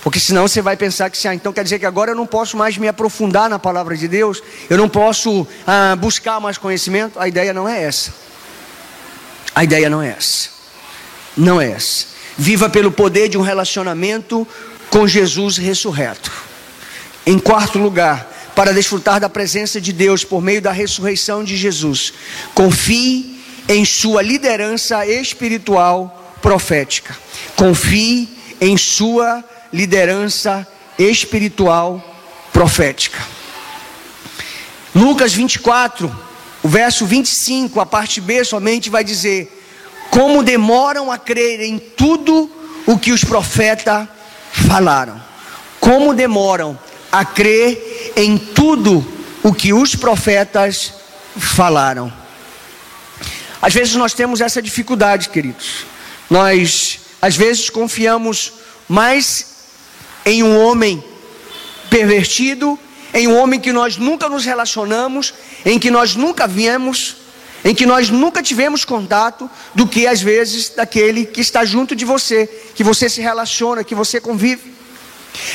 [0.03, 2.57] Porque senão você vai pensar que, ah, então quer dizer que agora eu não posso
[2.57, 7.19] mais me aprofundar na palavra de Deus, eu não posso ah, buscar mais conhecimento.
[7.19, 8.11] A ideia não é essa.
[9.53, 10.60] A ideia não é essa
[11.35, 12.07] não é essa.
[12.37, 14.47] Viva pelo poder de um relacionamento
[14.89, 16.31] com Jesus ressurreto.
[17.25, 22.13] Em quarto lugar, para desfrutar da presença de Deus por meio da ressurreição de Jesus,
[22.53, 27.17] confie em sua liderança espiritual profética.
[27.55, 30.67] Confie em sua liderança
[30.97, 32.03] espiritual
[32.51, 33.19] profética.
[34.93, 36.13] Lucas 24,
[36.61, 39.60] o verso 25, a parte B somente vai dizer:
[40.11, 42.51] como demoram a crer em tudo
[42.85, 44.07] o que os profetas
[44.51, 45.19] falaram.
[45.79, 46.77] Como demoram
[47.09, 49.03] a crer em tudo
[49.41, 50.93] o que os profetas
[51.37, 52.11] falaram.
[53.61, 55.85] Às vezes nós temos essa dificuldade, queridos.
[56.29, 58.51] Nós, às vezes, confiamos
[58.89, 59.47] mais
[60.25, 61.01] em um homem
[61.89, 62.77] pervertido,
[63.13, 65.33] em um homem que nós nunca nos relacionamos,
[65.65, 67.15] em que nós nunca viemos,
[67.63, 72.05] em que nós nunca tivemos contato do que às vezes daquele que está junto de
[72.05, 74.73] você, que você se relaciona, que você convive.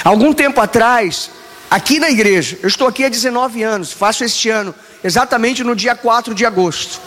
[0.05, 1.31] Algum tempo atrás,
[1.71, 5.95] aqui na igreja, eu estou aqui há 19 anos, faço este ano, exatamente no dia
[5.95, 7.01] 4 de agosto.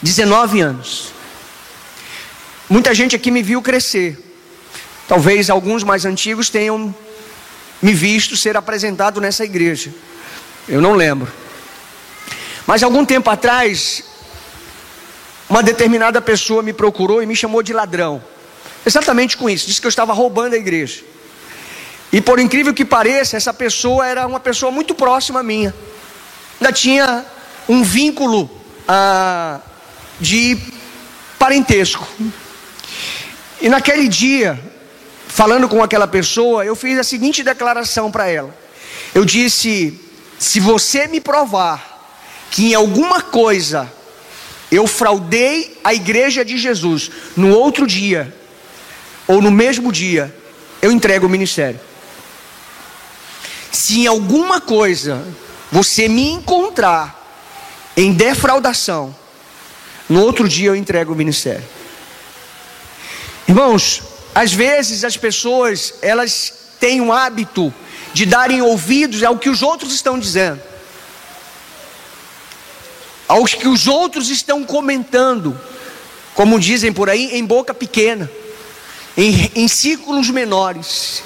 [0.00, 1.12] 19 anos.
[2.68, 4.18] Muita gente aqui me viu crescer.
[5.08, 6.94] Talvez alguns mais antigos tenham
[7.80, 9.92] me visto ser apresentado nessa igreja.
[10.68, 11.45] Eu não lembro.
[12.66, 14.02] Mas algum tempo atrás,
[15.48, 18.22] uma determinada pessoa me procurou e me chamou de ladrão.
[18.84, 21.02] Exatamente com isso, disse que eu estava roubando a igreja.
[22.12, 25.74] E por incrível que pareça, essa pessoa era uma pessoa muito próxima minha.
[26.60, 27.24] Ainda tinha
[27.68, 28.50] um vínculo
[28.88, 29.60] ah,
[30.20, 30.58] de
[31.38, 32.06] parentesco.
[33.60, 34.58] E naquele dia,
[35.28, 38.56] falando com aquela pessoa, eu fiz a seguinte declaração para ela.
[39.14, 40.00] Eu disse:
[40.38, 41.95] se você me provar
[42.50, 43.90] que em alguma coisa
[44.70, 48.34] eu fraudei a igreja de Jesus, no outro dia,
[49.26, 50.34] ou no mesmo dia,
[50.82, 51.80] eu entrego o ministério.
[53.70, 55.24] Se em alguma coisa
[55.70, 57.14] você me encontrar
[57.96, 59.14] em defraudação,
[60.08, 61.64] no outro dia eu entrego o ministério.
[63.48, 64.02] Irmãos,
[64.34, 67.72] às vezes as pessoas, elas têm um hábito
[68.12, 70.60] de darem ouvidos ao que os outros estão dizendo
[73.28, 75.58] aos que os outros estão comentando,
[76.34, 78.30] como dizem por aí, em boca pequena,
[79.16, 81.22] em, em círculos menores.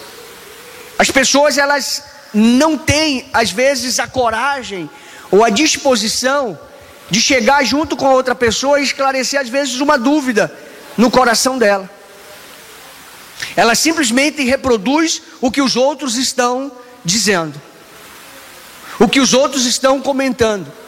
[0.99, 4.89] As pessoas elas não têm às vezes a coragem
[5.31, 6.59] ou a disposição
[7.11, 10.53] de chegar junto com a outra pessoa e esclarecer às vezes uma dúvida
[10.97, 11.91] no coração dela.
[13.57, 16.71] Ela simplesmente reproduz o que os outros estão
[17.05, 17.61] dizendo,
[18.99, 20.80] o que os outros estão comentando.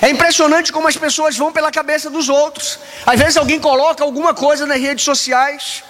[0.00, 2.78] É impressionante como as pessoas vão pela cabeça dos outros.
[3.04, 5.82] Às vezes alguém coloca alguma coisa nas redes sociais.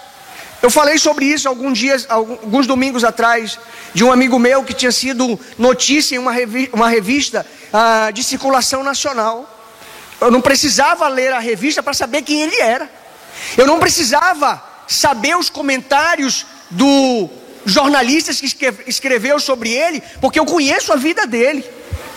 [0.61, 3.59] Eu falei sobre isso alguns dias, alguns domingos atrás,
[3.93, 8.23] de um amigo meu que tinha sido notícia em uma revista, uma revista ah, de
[8.23, 9.53] circulação nacional.
[10.19, 12.89] Eu não precisava ler a revista para saber quem ele era.
[13.55, 17.29] Eu não precisava saber os comentários do
[17.65, 21.63] jornalista que escreveu sobre ele, porque eu conheço a vida dele.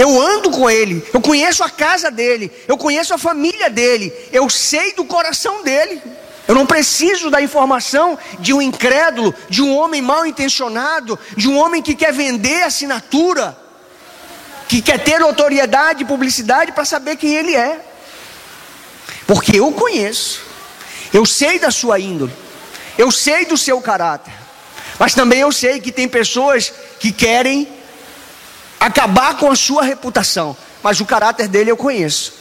[0.01, 4.49] Eu ando com ele, eu conheço a casa dele, eu conheço a família dele, eu
[4.49, 6.01] sei do coração dele.
[6.49, 11.59] Eu não preciso da informação de um incrédulo, de um homem mal intencionado, de um
[11.59, 13.55] homem que quer vender assinatura,
[14.67, 17.79] que quer ter notoriedade e publicidade para saber quem ele é.
[19.27, 20.41] Porque eu conheço,
[21.13, 22.33] eu sei da sua índole,
[22.97, 24.33] eu sei do seu caráter,
[24.99, 27.80] mas também eu sei que tem pessoas que querem
[28.81, 32.33] acabar com a sua reputação, mas o caráter dele eu conheço.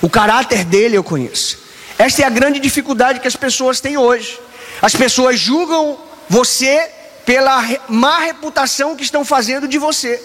[0.00, 1.58] O caráter dele eu conheço.
[1.98, 4.40] Esta é a grande dificuldade que as pessoas têm hoje.
[4.80, 6.90] As pessoas julgam você
[7.24, 10.22] pela má reputação que estão fazendo de você.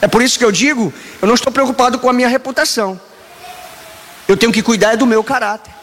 [0.00, 3.00] É por isso que eu digo, eu não estou preocupado com a minha reputação.
[4.28, 5.74] Eu tenho que cuidar do meu caráter.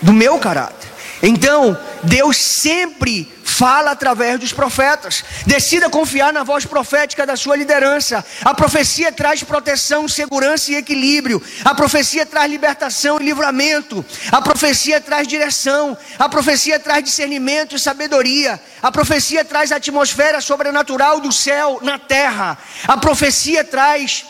[0.00, 0.88] Do meu caráter.
[1.22, 5.22] Então, Deus sempre fala através dos profetas.
[5.46, 8.24] Decida confiar na voz profética da sua liderança.
[8.42, 11.40] A profecia traz proteção, segurança e equilíbrio.
[11.64, 14.04] A profecia traz libertação e livramento.
[14.32, 15.96] A profecia traz direção.
[16.18, 18.60] A profecia traz discernimento e sabedoria.
[18.82, 22.58] A profecia traz a atmosfera sobrenatural do céu na terra.
[22.88, 24.24] A profecia traz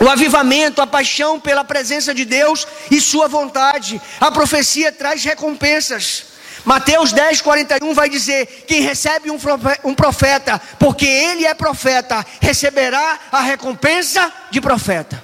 [0.00, 4.02] o avivamento, a paixão pela presença de Deus e Sua vontade.
[4.20, 6.31] A profecia traz recompensas.
[6.64, 13.40] Mateus 10, 41 vai dizer: Quem recebe um profeta, porque ele é profeta, receberá a
[13.40, 15.22] recompensa de profeta.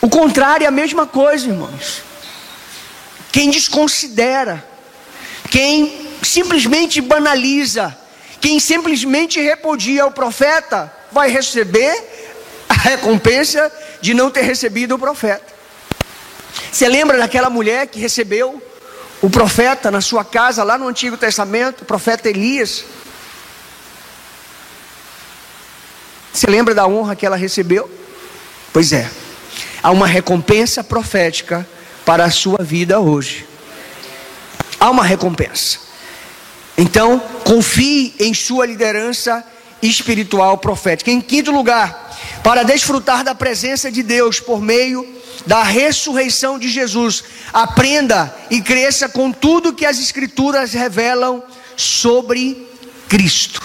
[0.00, 2.02] O contrário é a mesma coisa, irmãos.
[3.32, 4.64] Quem desconsidera,
[5.50, 7.96] quem simplesmente banaliza,
[8.40, 11.92] quem simplesmente repudia o profeta, vai receber
[12.68, 15.52] a recompensa de não ter recebido o profeta.
[16.70, 18.62] Você lembra daquela mulher que recebeu
[19.24, 22.84] o profeta na sua casa, lá no Antigo Testamento, o profeta Elias.
[26.30, 27.90] Você lembra da honra que ela recebeu?
[28.70, 29.10] Pois é,
[29.82, 31.66] há uma recompensa profética
[32.04, 33.46] para a sua vida hoje.
[34.78, 35.78] Há uma recompensa.
[36.76, 39.42] Então, confie em sua liderança
[39.80, 41.10] espiritual profética.
[41.10, 47.24] Em quinto lugar, para desfrutar da presença de Deus por meio da ressurreição de Jesus.
[47.52, 51.42] Aprenda e cresça com tudo que as Escrituras revelam
[51.76, 52.68] sobre
[53.08, 53.62] Cristo.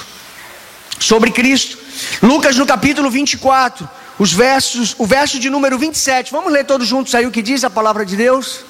[1.00, 1.78] Sobre Cristo.
[2.22, 6.32] Lucas no capítulo 24, os versos, o verso de número 27.
[6.32, 8.62] Vamos ler todos juntos aí o que diz a palavra de Deus?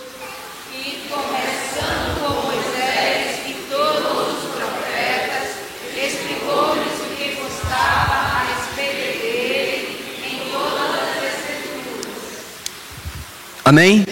[13.69, 14.03] Amém?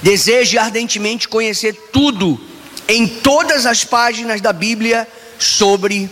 [0.00, 2.40] Deseje ardentemente conhecer tudo
[2.88, 5.06] em todas as páginas da Bíblia
[5.38, 6.08] sobre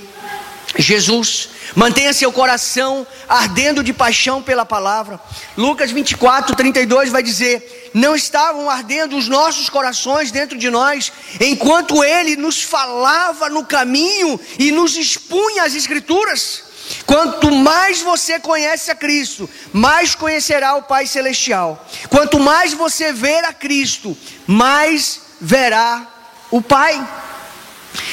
[0.77, 1.49] Jesus.
[1.75, 5.19] Mantenha seu coração ardendo de paixão pela palavra.
[5.57, 11.11] Lucas 24, 32 vai dizer: Não estavam ardendo os nossos corações dentro de nós,
[11.41, 16.68] enquanto Ele nos falava no caminho e nos expunha as Escrituras.
[17.07, 21.87] Quanto mais você conhece a Cristo, mais conhecerá o Pai Celestial.
[22.09, 24.17] Quanto mais você ver a Cristo,
[24.47, 26.07] mais verá
[26.51, 27.07] o Pai.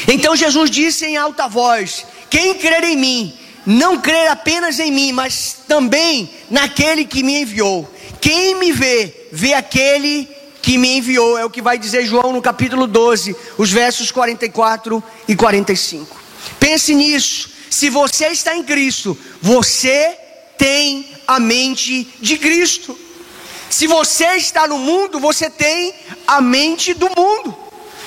[0.07, 5.11] Então Jesus disse em alta voz: Quem crer em mim, não crer apenas em mim,
[5.11, 7.89] mas também naquele que me enviou.
[8.21, 10.27] Quem me vê, vê aquele
[10.61, 11.37] que me enviou.
[11.37, 16.15] É o que vai dizer João no capítulo 12, os versos 44 e 45.
[16.59, 17.54] Pense nisso.
[17.69, 20.17] Se você está em Cristo, você
[20.57, 22.97] tem a mente de Cristo.
[23.69, 25.93] Se você está no mundo, você tem
[26.27, 27.57] a mente do mundo.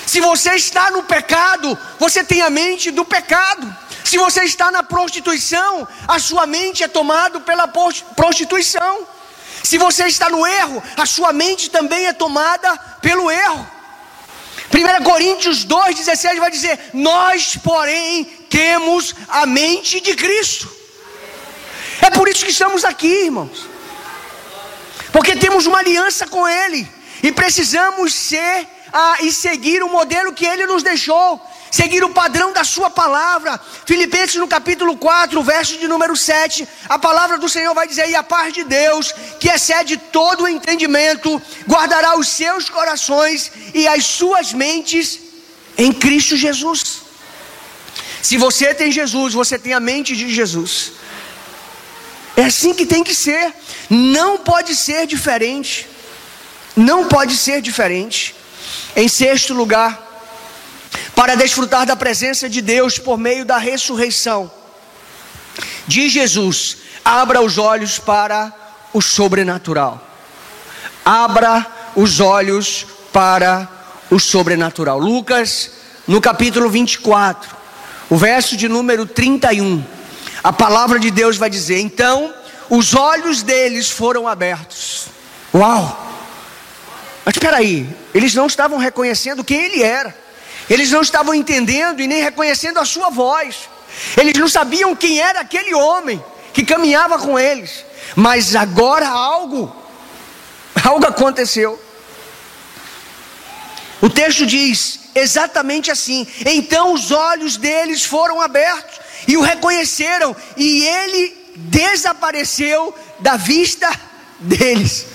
[0.06, 3.76] Se você está no pecado, você tem a mente do pecado.
[4.04, 9.06] Se você está na prostituição, a sua mente é tomada pela prostituição.
[9.62, 13.77] Se você está no erro, a sua mente também é tomada pelo erro.
[14.72, 20.70] 1 Coríntios 2,16 vai dizer: Nós, porém, temos a mente de Cristo.
[22.02, 23.66] É por isso que estamos aqui, irmãos.
[25.12, 26.88] Porque temos uma aliança com Ele
[27.22, 31.40] e precisamos ser ah, e seguir o modelo que Ele nos deixou,
[31.70, 33.60] seguir o padrão da Sua palavra.
[33.86, 38.14] Filipenses no capítulo 4, verso de número 7, a palavra do Senhor vai dizer: E
[38.14, 44.04] a paz de Deus, que excede todo o entendimento, guardará os seus corações e as
[44.04, 45.18] suas mentes
[45.76, 47.02] em Cristo Jesus.
[48.22, 50.92] Se você tem Jesus, você tem a mente de Jesus.
[52.36, 53.52] É assim que tem que ser.
[53.88, 55.86] Não pode ser diferente.
[56.76, 58.34] Não pode ser diferente.
[58.94, 60.07] Em sexto lugar,
[61.18, 64.48] para desfrutar da presença de Deus por meio da ressurreição
[65.84, 68.54] de Jesus, abra os olhos para
[68.92, 70.00] o sobrenatural.
[71.04, 71.66] Abra
[71.96, 73.68] os olhos para
[74.08, 74.96] o sobrenatural.
[75.00, 75.72] Lucas,
[76.06, 77.50] no capítulo 24,
[78.08, 79.84] o verso de número 31,
[80.44, 82.32] a palavra de Deus vai dizer: Então
[82.70, 85.06] os olhos deles foram abertos.
[85.52, 86.14] Uau!
[87.24, 90.27] Mas espera aí, eles não estavam reconhecendo quem ele era.
[90.68, 93.68] Eles não estavam entendendo e nem reconhecendo a sua voz.
[94.16, 97.84] Eles não sabiam quem era aquele homem que caminhava com eles.
[98.14, 99.74] Mas agora algo,
[100.84, 101.80] algo aconteceu.
[104.00, 110.84] O texto diz exatamente assim: então os olhos deles foram abertos e o reconheceram, e
[110.86, 113.90] ele desapareceu da vista
[114.38, 115.06] deles.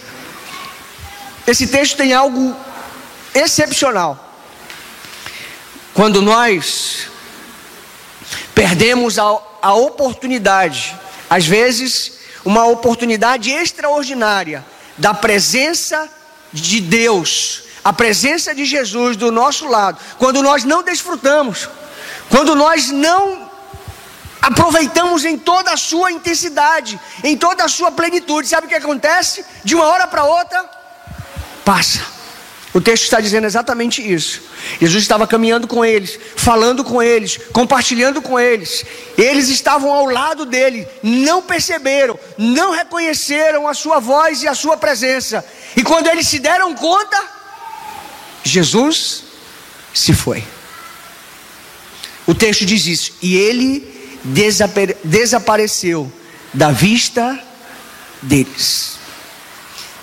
[1.48, 2.56] Esse texto tem algo
[3.34, 4.33] excepcional.
[5.94, 7.08] Quando nós
[8.56, 10.98] perdemos a, a oportunidade,
[11.30, 12.14] às vezes,
[12.44, 14.66] uma oportunidade extraordinária
[14.98, 16.10] da presença
[16.52, 21.70] de Deus, a presença de Jesus do nosso lado, quando nós não desfrutamos,
[22.30, 23.52] quando nós não
[24.42, 29.46] aproveitamos em toda a sua intensidade, em toda a sua plenitude, sabe o que acontece?
[29.64, 30.70] De uma hora para outra,
[31.64, 32.13] passa.
[32.74, 34.42] O texto está dizendo exatamente isso.
[34.82, 38.84] Jesus estava caminhando com eles, falando com eles, compartilhando com eles.
[39.16, 44.76] Eles estavam ao lado dele, não perceberam, não reconheceram a sua voz e a sua
[44.76, 45.46] presença.
[45.78, 47.24] E quando eles se deram conta,
[48.44, 49.24] Jesus
[49.94, 50.44] se foi.
[52.26, 53.14] O texto diz isso.
[53.22, 54.18] E ele
[55.04, 56.12] desapareceu
[56.52, 57.40] da vista
[58.20, 58.98] deles.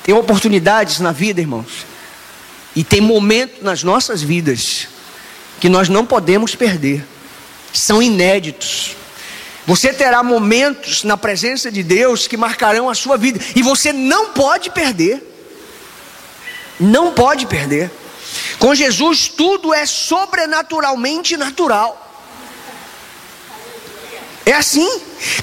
[0.05, 1.90] Tem oportunidades na vida, irmãos
[2.81, 4.89] e tem momentos nas nossas vidas
[5.61, 7.05] que nós não podemos perder,
[7.75, 8.97] são inéditos.
[9.67, 14.31] Você terá momentos na presença de Deus que marcarão a sua vida, e você não
[14.31, 15.23] pode perder.
[16.81, 17.91] Não pode perder.
[18.59, 22.11] Com Jesus tudo é sobrenaturalmente natural.
[24.47, 24.89] É assim.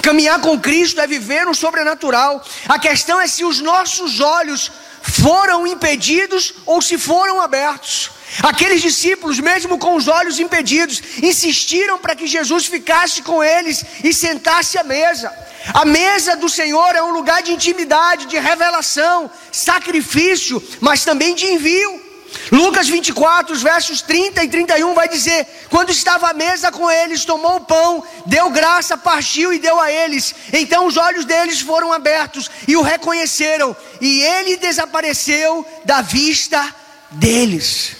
[0.01, 2.43] Caminhar com Cristo é viver no sobrenatural.
[2.67, 4.71] A questão é se os nossos olhos
[5.07, 8.11] foram impedidos ou se foram abertos.
[8.43, 14.13] Aqueles discípulos, mesmo com os olhos impedidos, insistiram para que Jesus ficasse com eles e
[14.13, 15.33] sentasse à mesa.
[15.73, 21.45] A mesa do Senhor é um lugar de intimidade, de revelação, sacrifício, mas também de
[21.45, 22.06] envio.
[22.51, 27.25] Lucas 24, os versos 30 e 31 vai dizer: Quando estava à mesa com eles,
[27.25, 30.33] tomou o pão, deu graça, partiu e deu a eles.
[30.53, 36.73] Então os olhos deles foram abertos e o reconheceram, e ele desapareceu da vista
[37.11, 37.95] deles.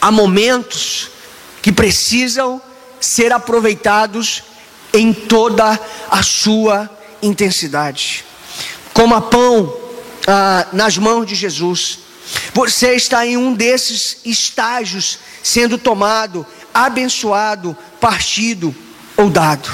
[0.00, 1.10] Há momentos
[1.62, 2.60] que precisam
[3.00, 4.44] ser aproveitados
[4.92, 5.78] em toda
[6.10, 6.90] a sua
[7.22, 8.24] intensidade.
[8.92, 9.76] Coma pão
[10.26, 12.09] ah, nas mãos de Jesus.
[12.68, 18.74] Você está em um desses estágios sendo tomado, abençoado, partido
[19.16, 19.70] ou dado.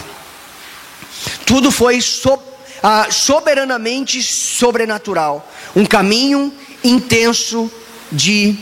[1.45, 2.39] Tudo foi so,
[2.82, 5.51] ah, soberanamente sobrenatural.
[5.74, 6.53] Um caminho
[6.84, 7.70] intenso
[8.12, 8.57] de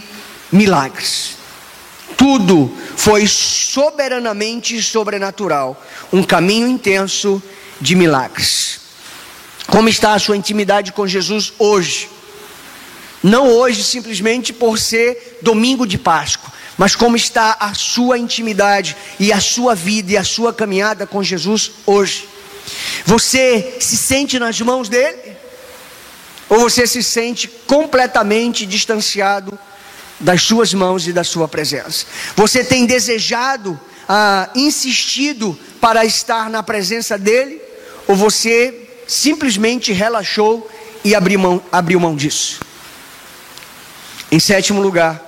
[0.51, 1.37] milagres.
[2.17, 5.81] Tudo foi soberanamente sobrenatural.
[6.11, 7.43] Um caminho intenso
[7.79, 8.81] de milagres.
[9.67, 12.14] Como está a sua intimidade com Jesus hoje?
[13.25, 19.33] Não hoje simplesmente por ser domingo de Páscoa, mas como está a sua intimidade e
[19.33, 22.29] a sua vida e a sua caminhada com Jesus hoje.
[23.07, 25.35] Você se sente nas mãos dele?
[26.51, 29.59] Ou você se sente completamente distanciado
[30.21, 32.05] das suas mãos e da sua presença?
[32.37, 37.59] Você tem desejado, ah, insistido para estar na presença dele?
[38.07, 40.71] Ou você simplesmente relaxou
[41.03, 42.74] e abriu mão, abriu mão disso?
[44.31, 45.23] Em sétimo lugar,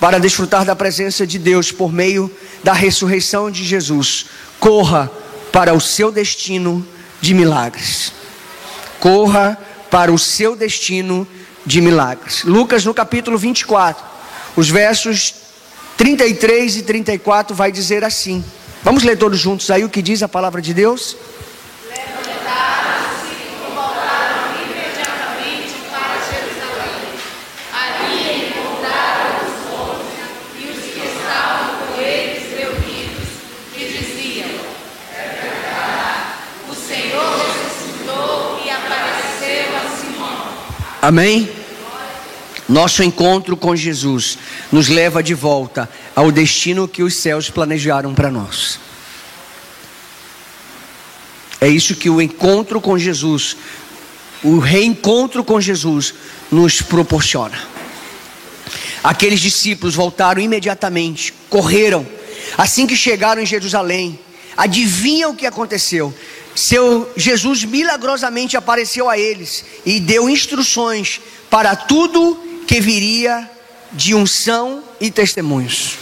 [0.00, 2.30] para desfrutar da presença de Deus por meio
[2.62, 4.26] da ressurreição de Jesus,
[4.60, 5.10] corra
[5.52, 6.86] para o seu destino
[7.20, 8.12] de milagres.
[9.00, 9.58] Corra
[9.90, 11.26] para o seu destino
[11.64, 12.44] de milagres.
[12.44, 14.04] Lucas no capítulo 24,
[14.54, 15.34] os versos
[15.96, 18.44] 33 e 34 vai dizer assim.
[18.82, 21.16] Vamos ler todos juntos aí o que diz a palavra de Deus?
[41.06, 41.48] Amém?
[42.68, 44.36] Nosso encontro com Jesus
[44.72, 48.80] nos leva de volta ao destino que os céus planejaram para nós.
[51.60, 53.56] É isso que o encontro com Jesus,
[54.42, 56.12] o reencontro com Jesus,
[56.50, 57.56] nos proporciona.
[59.00, 62.04] Aqueles discípulos voltaram imediatamente, correram.
[62.58, 64.18] Assim que chegaram em Jerusalém,
[64.56, 66.12] adivinham o que aconteceu?
[66.56, 72.36] Seu Jesus milagrosamente apareceu a eles e deu instruções para tudo
[72.66, 73.48] que viria
[73.92, 75.98] de unção e testemunhos.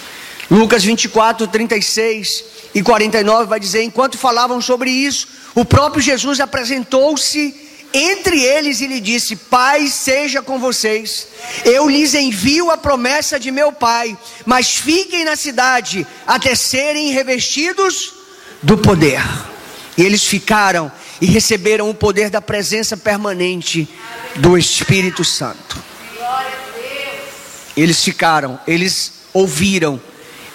[0.50, 2.44] Lucas 24, 36
[2.74, 7.55] e 49 vai dizer: enquanto falavam sobre isso, o próprio Jesus apresentou-se
[7.92, 11.28] entre eles e lhe disse: Pai seja com vocês,
[11.64, 18.12] eu lhes envio a promessa de meu Pai, mas fiquem na cidade até serem revestidos
[18.62, 19.22] do poder.
[19.97, 20.90] E eles ficaram
[21.20, 23.88] e receberam o poder da presença permanente
[24.36, 25.82] do Espírito Santo.
[27.76, 30.01] Eles ficaram, eles ouviram,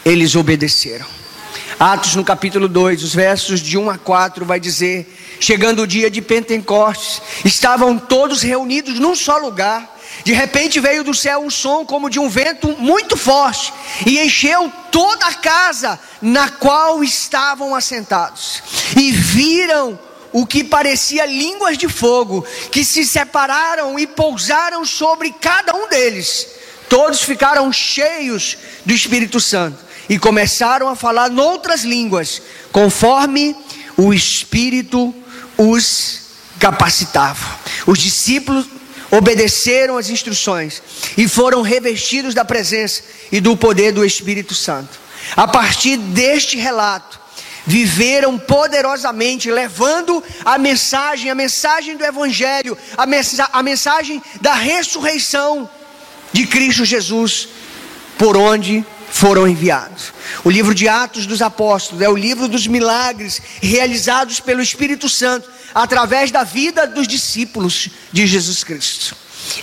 [0.05, 1.05] eles obedeceram.
[1.79, 6.09] Atos no capítulo 2, os versos de 1 a 4 vai dizer: Chegando o dia
[6.09, 9.98] de Pentecostes, estavam todos reunidos num só lugar.
[10.23, 13.73] De repente veio do céu um som como de um vento muito forte
[14.05, 18.61] e encheu toda a casa na qual estavam assentados.
[18.97, 19.97] E viram
[20.31, 26.47] o que parecia línguas de fogo, que se separaram e pousaram sobre cada um deles.
[26.87, 32.41] Todos ficaram cheios do Espírito Santo e começaram a falar noutras línguas,
[32.71, 33.55] conforme
[33.95, 35.13] o Espírito
[35.57, 36.21] os
[36.59, 37.59] capacitava.
[37.85, 38.65] Os discípulos
[39.11, 40.81] obedeceram as instruções
[41.17, 44.99] e foram revestidos da presença e do poder do Espírito Santo.
[45.35, 47.19] A partir deste relato,
[47.65, 55.69] viveram poderosamente, levando a mensagem, a mensagem do Evangelho, a, mensa a mensagem da ressurreição
[56.31, 57.49] de Cristo Jesus,
[58.17, 60.13] por onde foram enviados.
[60.43, 65.58] O livro de Atos dos Apóstolos é o livro dos milagres realizados pelo Espírito Santo
[65.73, 69.15] através da vida dos discípulos de Jesus Cristo.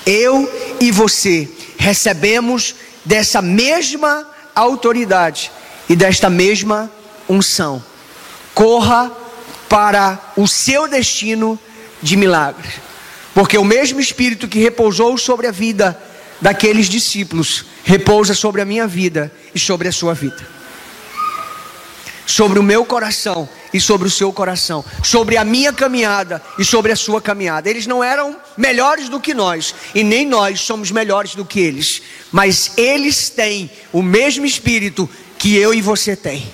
[0.05, 0.51] Eu
[0.81, 1.49] e você
[1.79, 5.51] recebemos dessa mesma autoridade
[5.89, 6.91] e desta mesma
[7.29, 7.83] unção.
[8.55, 9.13] Corra
[9.69, 11.59] para o seu destino
[12.03, 12.69] de milagre,
[13.35, 16.01] porque o mesmo Espírito que repousou sobre a vida
[16.41, 20.47] daqueles discípulos repousa sobre a minha vida e sobre a sua vida,
[22.27, 26.93] sobre o meu coração e sobre o seu coração, sobre a minha caminhada e sobre
[26.93, 27.69] a sua caminhada.
[27.69, 32.01] Eles não eram melhores do que nós, e nem nós somos melhores do que eles,
[32.33, 35.09] mas eles têm o mesmo espírito
[35.39, 36.51] que eu e você tem.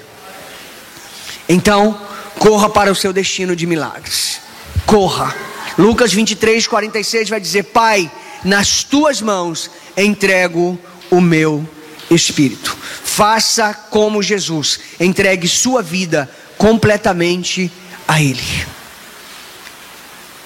[1.49, 1.97] Então,
[2.41, 4.41] corra para o seu destino de milagres.
[4.85, 5.33] Corra.
[5.79, 8.11] Lucas 23, 46 vai dizer: Pai,
[8.45, 10.77] nas tuas mãos entrego
[11.09, 11.67] o meu
[12.11, 12.77] espírito.
[13.05, 16.29] Faça como Jesus, entregue sua vida
[16.63, 17.73] completamente
[18.07, 18.65] a Ele.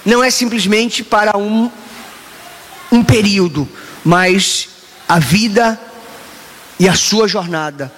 [0.02, 1.70] Não é simplesmente para um,
[2.90, 3.68] um período,
[4.02, 4.66] mas
[5.06, 5.78] a vida
[6.80, 7.92] e a sua jornada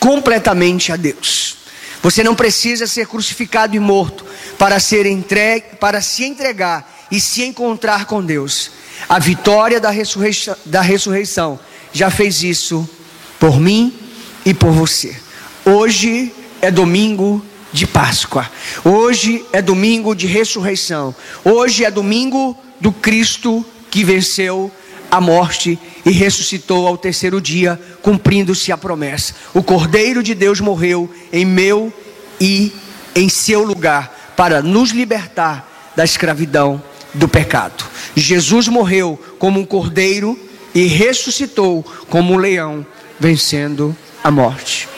[0.00, 1.58] completamente a Deus.
[2.02, 4.26] Você não precisa ser crucificado e morto
[4.58, 8.72] para ser entregue, para se entregar e se encontrar com Deus.
[9.08, 11.60] A vitória da ressurreição, da ressurreição
[11.92, 12.90] já fez isso
[13.38, 13.96] por mim
[14.44, 15.16] e por você.
[15.64, 18.50] Hoje é domingo de Páscoa.
[18.84, 21.14] Hoje é domingo de ressurreição.
[21.44, 24.70] Hoje é domingo do Cristo que venceu
[25.10, 29.34] a morte e ressuscitou ao terceiro dia, cumprindo-se a promessa.
[29.54, 31.92] O Cordeiro de Deus morreu em meu
[32.40, 32.72] e
[33.14, 36.82] em seu lugar para nos libertar da escravidão
[37.14, 37.84] do pecado.
[38.14, 40.38] Jesus morreu como um cordeiro
[40.74, 42.86] e ressuscitou como um leão,
[43.18, 44.88] vencendo a morte.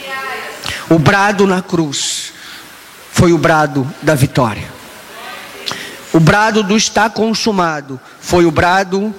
[0.90, 2.32] O brado na cruz
[3.12, 4.68] foi o brado da vitória.
[6.12, 9.14] O brado do está consumado foi o brado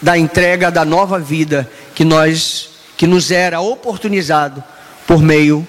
[0.00, 4.64] da entrega da nova vida que nós que nos era oportunizado
[5.06, 5.66] por meio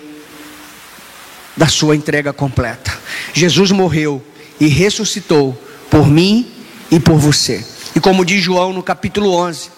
[1.55, 2.97] da sua entrega completa.
[3.33, 4.25] Jesus morreu
[4.57, 6.49] e ressuscitou por mim
[6.89, 7.65] e por você.
[7.93, 9.69] E como diz João no capítulo 11,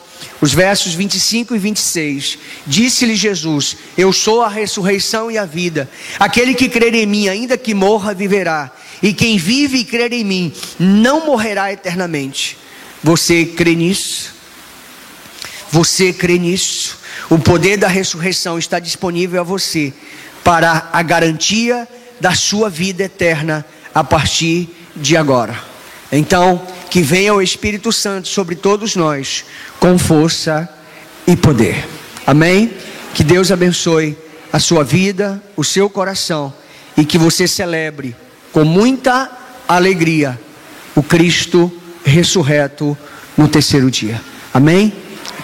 [0.42, 5.90] os versos 25 e 26, disse-lhe Jesus: Eu sou a ressurreição e a vida.
[6.20, 8.72] Aquele que crer em mim, ainda que morra, viverá.
[9.02, 12.58] E quem vive e crer em mim, não morrerá eternamente.
[13.04, 14.34] Você crê nisso?
[15.72, 17.00] Você crê nisso?
[17.30, 19.94] O poder da ressurreição está disponível a você
[20.44, 21.88] para a garantia
[22.20, 25.73] da sua vida eterna a partir de agora.
[26.16, 29.44] Então, que venha o Espírito Santo sobre todos nós
[29.80, 30.70] com força
[31.26, 31.88] e poder.
[32.26, 32.72] Amém?
[33.14, 34.16] Que Deus abençoe
[34.52, 36.54] a sua vida, o seu coração
[36.96, 38.16] e que você celebre
[38.52, 39.32] com muita
[39.68, 40.40] alegria
[40.96, 41.72] o Cristo
[42.06, 42.96] ressurreto
[43.36, 44.22] no terceiro dia.
[44.54, 44.94] Amém?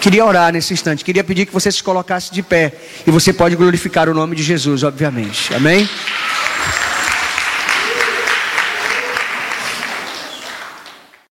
[0.00, 2.72] Queria orar nesse instante, queria pedir que você se colocasse de pé
[3.06, 5.52] e você pode glorificar o nome de Jesus, obviamente.
[5.52, 5.88] Amém?